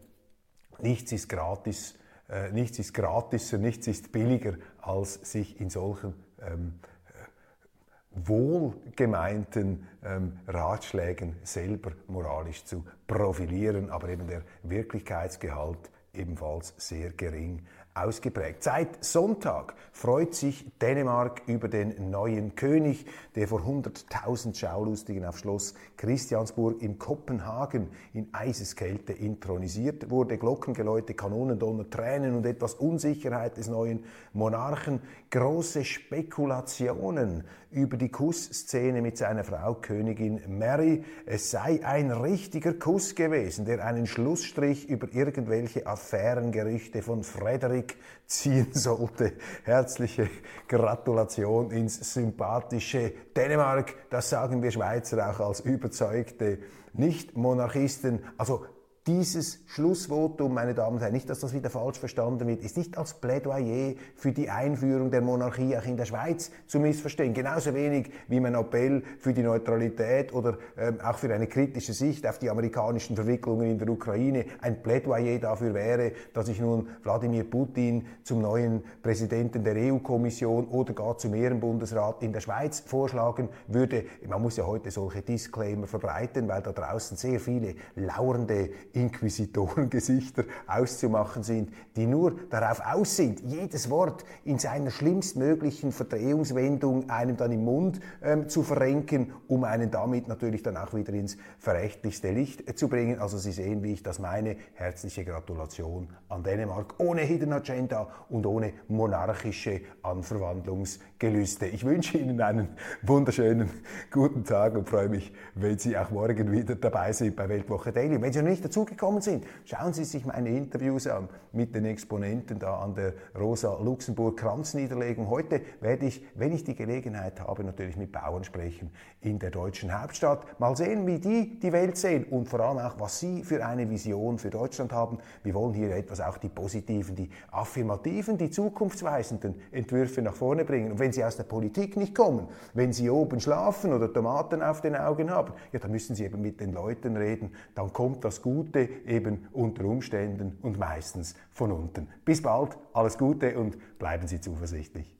Nichts 0.82 1.12
ist 1.12 1.30
gratis, 1.30 1.98
äh, 2.30 2.52
nichts 2.52 2.80
ist 2.80 2.94
gratisser, 2.94 3.58
nichts 3.58 3.88
ist 3.88 4.12
billiger, 4.12 4.56
als 4.82 5.14
sich 5.14 5.60
in 5.60 5.70
solchen 5.70 6.14
ähm, 6.42 6.80
äh, 7.08 8.28
wohlgemeinten 8.28 9.88
ähm, 10.04 10.40
Ratschlägen 10.48 11.36
selber 11.44 11.92
moralisch 12.08 12.66
zu 12.66 12.86
profilieren, 13.08 13.90
aber 13.90 14.10
eben 14.10 14.28
der 14.28 14.44
Wirklichkeitsgehalt 14.64 15.92
ebenfalls 16.14 16.74
sehr 16.78 17.12
gering 17.12 17.66
ausgeprägt. 17.94 18.64
Seit 18.64 19.04
Sonntag 19.04 19.76
freut 19.92 20.34
sich 20.34 20.66
Dänemark 20.80 21.42
über 21.48 21.68
den 21.68 22.10
neuen 22.10 22.56
König, 22.56 23.06
der 23.36 23.48
vor 23.48 23.62
100.000 23.62 24.56
Schaulustigen 24.56 25.26
auf 25.26 25.38
Schloss 25.38 25.74
Christiansburg 25.98 26.82
in 26.82 26.98
Kopenhagen 26.98 27.90
in 28.14 28.30
Eiseskälte 28.32 29.14
intronisiert 29.14 30.10
wurde. 30.10 30.38
Glockengeläute, 30.38 31.14
Kanonendonner, 31.14 31.90
Tränen 31.90 32.36
und 32.36 32.46
etwas 32.46 32.76
Unsicherheit 32.76 33.58
des 33.58 33.68
neuen 33.68 34.06
Monarchen. 34.34 35.02
Große 35.30 35.84
Spekulationen 35.84 37.44
über 37.72 37.96
die 37.98 38.10
Kussszene 38.10 39.02
mit 39.02 39.18
seiner 39.18 39.44
Frau 39.44 39.76
Königin 39.76 40.42
Mary. 40.48 41.04
Es 41.26 41.52
sei 41.52 41.80
ein 41.84 42.12
richtiger 42.12 42.74
Kuss 42.74 43.16
gewesen, 43.16 43.66
der 43.66 43.86
einen 43.86 44.08
Schlussstrich 44.08 44.90
über 44.90 45.08
irgendwelche 45.14 45.88
Affärengerüchte 45.88 47.02
von 47.02 47.24
Frederik 47.24 47.96
ziehen 48.26 48.68
sollte. 48.74 49.34
Herzliche 49.64 50.30
Gratulation 50.68 51.72
ins 51.72 52.14
sympathische 52.14 53.14
Dänemark. 53.36 53.96
Das 54.10 54.30
sagen 54.30 54.62
wir 54.62 54.72
Schweizer 54.72 55.30
auch 55.30 55.40
als 55.40 55.62
überzeugte 55.62 56.60
Nicht-Monarchisten. 56.94 58.20
Also 58.38 58.66
dieses 59.08 59.64
Schlussvotum, 59.66 60.54
meine 60.54 60.76
Damen 60.76 60.98
und 60.98 61.02
Herren, 61.02 61.14
nicht, 61.14 61.28
dass 61.28 61.40
das 61.40 61.56
wieder 61.56 61.72
falsch 61.72 61.98
verstanden 61.98 62.48
wird, 62.48 62.64
ist 62.64 62.78
nicht 62.78 63.00
als 63.00 63.16
Plädoyer 63.16 63.96
für 64.16 64.32
die 64.32 64.48
Einführung 64.48 65.10
der 65.10 65.22
Monarchie 65.22 65.76
auch 65.76 65.86
in 65.86 65.98
der 65.98 66.06
Schweiz 66.06 66.52
zu 66.68 66.80
missverstehen. 66.80 67.34
Genauso 67.34 67.74
wenig 67.74 68.12
wie 68.28 68.40
mein 68.40 68.54
Appell 68.54 69.02
für 69.18 69.34
die 69.34 69.42
Neutralität 69.42 70.32
oder 70.34 70.60
ähm, 70.78 71.02
auch 71.02 71.18
für 71.18 71.34
eine 71.34 71.48
kritische 71.48 71.94
Sicht 71.94 72.28
auf 72.28 72.38
die 72.38 72.52
amerikanischen 72.52 73.16
Verwicklungen 73.16 73.72
in 73.72 73.80
der 73.80 73.90
Ukraine 73.90 74.46
ein 74.62 74.84
Plädoyer 74.84 75.40
dafür 75.40 75.74
wäre, 75.74 76.12
dass 76.34 76.48
ich 76.48 76.60
nun 76.60 76.88
Wladimir 77.02 77.44
Putin 77.44 78.06
zum 78.22 78.42
neuen 78.42 78.84
Präsidenten 79.02 79.64
der 79.64 79.78
EU-Kommission 79.78 80.68
oder 80.68 80.94
gar 80.94 81.18
zum 81.18 81.34
Ehrenbundesrat 81.34 82.22
in 82.22 82.34
der 82.34 82.42
Schweiz 82.42 82.82
vorschlagen 82.82 83.50
würde. 83.66 84.06
Man 84.28 84.44
muss 84.44 84.58
ja 84.58 84.68
heute 84.68 84.92
solche 84.92 85.24
Disclaimer 85.24 85.88
verbreiten, 85.88 86.48
weil 86.48 86.62
da 86.62 86.72
draußen 86.72 87.18
sehr 87.18 87.40
viele 87.40 87.74
lauernde 87.96 88.70
Inquisitorengesichter 88.94 90.46
auszumachen 90.68 91.44
sind, 91.44 91.72
die 91.96 92.06
nur 92.06 92.34
darauf 92.50 92.82
aus 92.86 93.16
sind, 93.16 93.42
jedes 93.42 93.90
Wort 93.90 94.24
in 94.46 94.60
seiner 94.60 94.92
schlimmstmöglichen 94.92 95.92
Verdrehungswendung 95.92 97.10
einem 97.10 97.38
dann 97.38 97.52
im 97.52 97.64
Mund 97.64 98.00
ähm, 98.22 98.50
zu 98.50 98.64
verrenken, 98.64 99.34
um 99.48 99.64
einen 99.64 99.92
damit 99.92 100.28
natürlich 100.28 100.64
dann 100.64 100.78
auch 100.78 100.94
wieder 100.94 101.14
ins 101.14 101.38
verächtlichste 101.60 102.32
Licht 102.32 102.68
äh, 102.68 102.76
zu 102.76 102.88
bringen. 102.88 103.20
Also 103.20 103.38
Sie 103.38 103.52
sehen, 103.52 103.84
wie 103.84 103.94
ich 103.94 104.04
das 104.04 104.20
meine. 104.20 104.56
Herzliche 104.74 105.26
Gratulation 105.26 106.10
an 106.30 106.44
Dänemark 106.44 106.96
ohne 107.00 107.22
Hidden 107.22 107.54
Agenda 107.54 108.08
und 108.30 108.46
ohne 108.46 108.74
monarchische 108.88 109.82
Anverwandlungsgelüste. 110.02 111.68
Ich 111.68 111.86
wünsche 111.86 112.18
Ihnen 112.18 112.42
einen 112.42 112.70
wunderschönen 113.02 113.70
guten 114.12 114.44
Tag 114.44 114.76
und 114.76 114.88
freue 114.88 115.10
mich, 115.10 115.34
wenn 115.56 115.78
Sie 115.78 115.98
auch 115.98 116.12
morgen 116.12 116.52
wieder 116.52 116.76
dabei 116.76 117.14
sind 117.14 117.36
bei 117.36 117.50
Weltwoche 117.50 117.92
Daily. 117.92 118.22
wenn 118.22 118.34
Sie 118.34 118.42
noch 118.42 118.50
nicht 118.50 118.64
dazu 118.64 118.81
dazugekommen 118.82 119.22
sind. 119.22 119.46
Schauen 119.66 119.94
Sie 119.94 120.04
sich 120.04 120.26
meine 120.26 120.50
Interviews 120.50 121.08
an 121.08 121.30
mit 121.54 121.76
den 121.76 121.86
Exponenten 121.86 122.60
da 122.60 122.80
an 122.80 122.96
der 122.96 123.14
Rosa-Luxemburg-Kranzniederlegung. 123.38 125.30
Heute 125.30 125.62
werde 125.82 126.06
ich, 126.06 126.26
wenn 126.36 126.52
ich 126.54 126.64
die 126.64 126.76
Gelegenheit 126.76 127.40
habe, 127.42 127.64
natürlich 127.64 127.98
mit 127.98 128.12
Bauern 128.12 128.44
sprechen 128.44 128.92
in 129.22 129.38
der 129.40 129.52
deutschen 129.52 130.00
Hauptstadt. 130.00 130.60
Mal 130.60 130.76
sehen, 130.76 131.06
wie 131.08 131.20
die 131.20 131.60
die 131.60 131.72
Welt 131.72 131.98
sehen 131.98 132.26
und 132.26 132.48
vor 132.50 132.62
allem 132.62 132.80
auch, 132.80 133.00
was 133.00 133.20
sie 133.20 133.44
für 133.44 133.66
eine 133.66 133.90
Vision 133.90 134.38
für 134.40 134.50
Deutschland 134.50 134.92
haben. 134.94 135.20
Wir 135.44 135.54
wollen 135.54 135.74
hier 135.74 135.96
etwas 135.96 136.22
auch 136.22 136.38
die 136.38 136.50
positiven, 136.50 137.16
die 137.16 137.30
affirmativen, 137.52 138.38
die 138.38 138.50
zukunftsweisenden 138.50 139.56
Entwürfe 139.72 140.22
nach 140.22 140.36
vorne 140.36 140.66
bringen. 140.66 140.94
Und 140.94 141.00
wenn 141.00 141.12
sie 141.12 141.24
aus 141.24 141.38
der 141.38 141.44
Politik 141.44 141.98
nicht 141.98 142.16
kommen, 142.16 142.48
wenn 142.74 142.94
sie 142.94 143.10
oben 143.10 143.40
schlafen 143.40 143.94
oder 143.94 144.12
Tomaten 144.12 144.62
auf 144.64 144.82
den 144.82 144.96
Augen 144.96 145.30
haben, 145.30 145.54
ja, 145.72 145.80
dann 145.80 145.92
müssen 145.92 146.16
sie 146.16 146.26
eben 146.26 146.42
mit 146.42 146.60
den 146.60 146.74
Leuten 146.74 147.18
reden. 147.18 147.52
Dann 147.76 147.92
kommt 147.94 148.24
das 148.24 148.42
Gute 148.72 148.90
eben 149.06 149.48
unter 149.52 149.84
Umständen 149.84 150.58
und 150.62 150.80
meistens 150.80 151.36
von 151.50 151.74
unten. 151.74 152.08
Bis 152.24 152.42
bald, 152.42 152.78
alles 152.94 153.18
Gute 153.18 153.58
und 153.58 153.78
bleiben 154.00 154.28
Sie 154.28 154.40
zuversichtlich. 154.40 155.18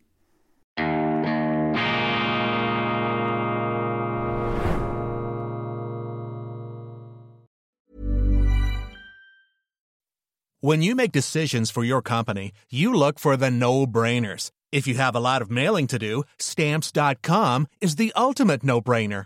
When 10.64 10.82
you 10.84 10.96
make 10.96 11.12
decisions 11.12 11.72
for 11.72 11.84
your 11.84 12.04
company, 12.04 12.52
you 12.70 12.94
look 12.94 13.20
for 13.20 13.36
the 13.36 13.50
no-brainers. 13.50 14.52
If 14.72 14.88
you 14.88 14.94
have 14.96 15.16
a 15.16 15.20
lot 15.20 15.42
of 15.42 15.50
mailing 15.50 15.88
to 15.88 16.00
do, 16.00 16.24
stamps.com 16.38 17.68
is 17.82 17.96
the 17.96 18.14
ultimate 18.16 18.64
no-brainer. 18.64 19.26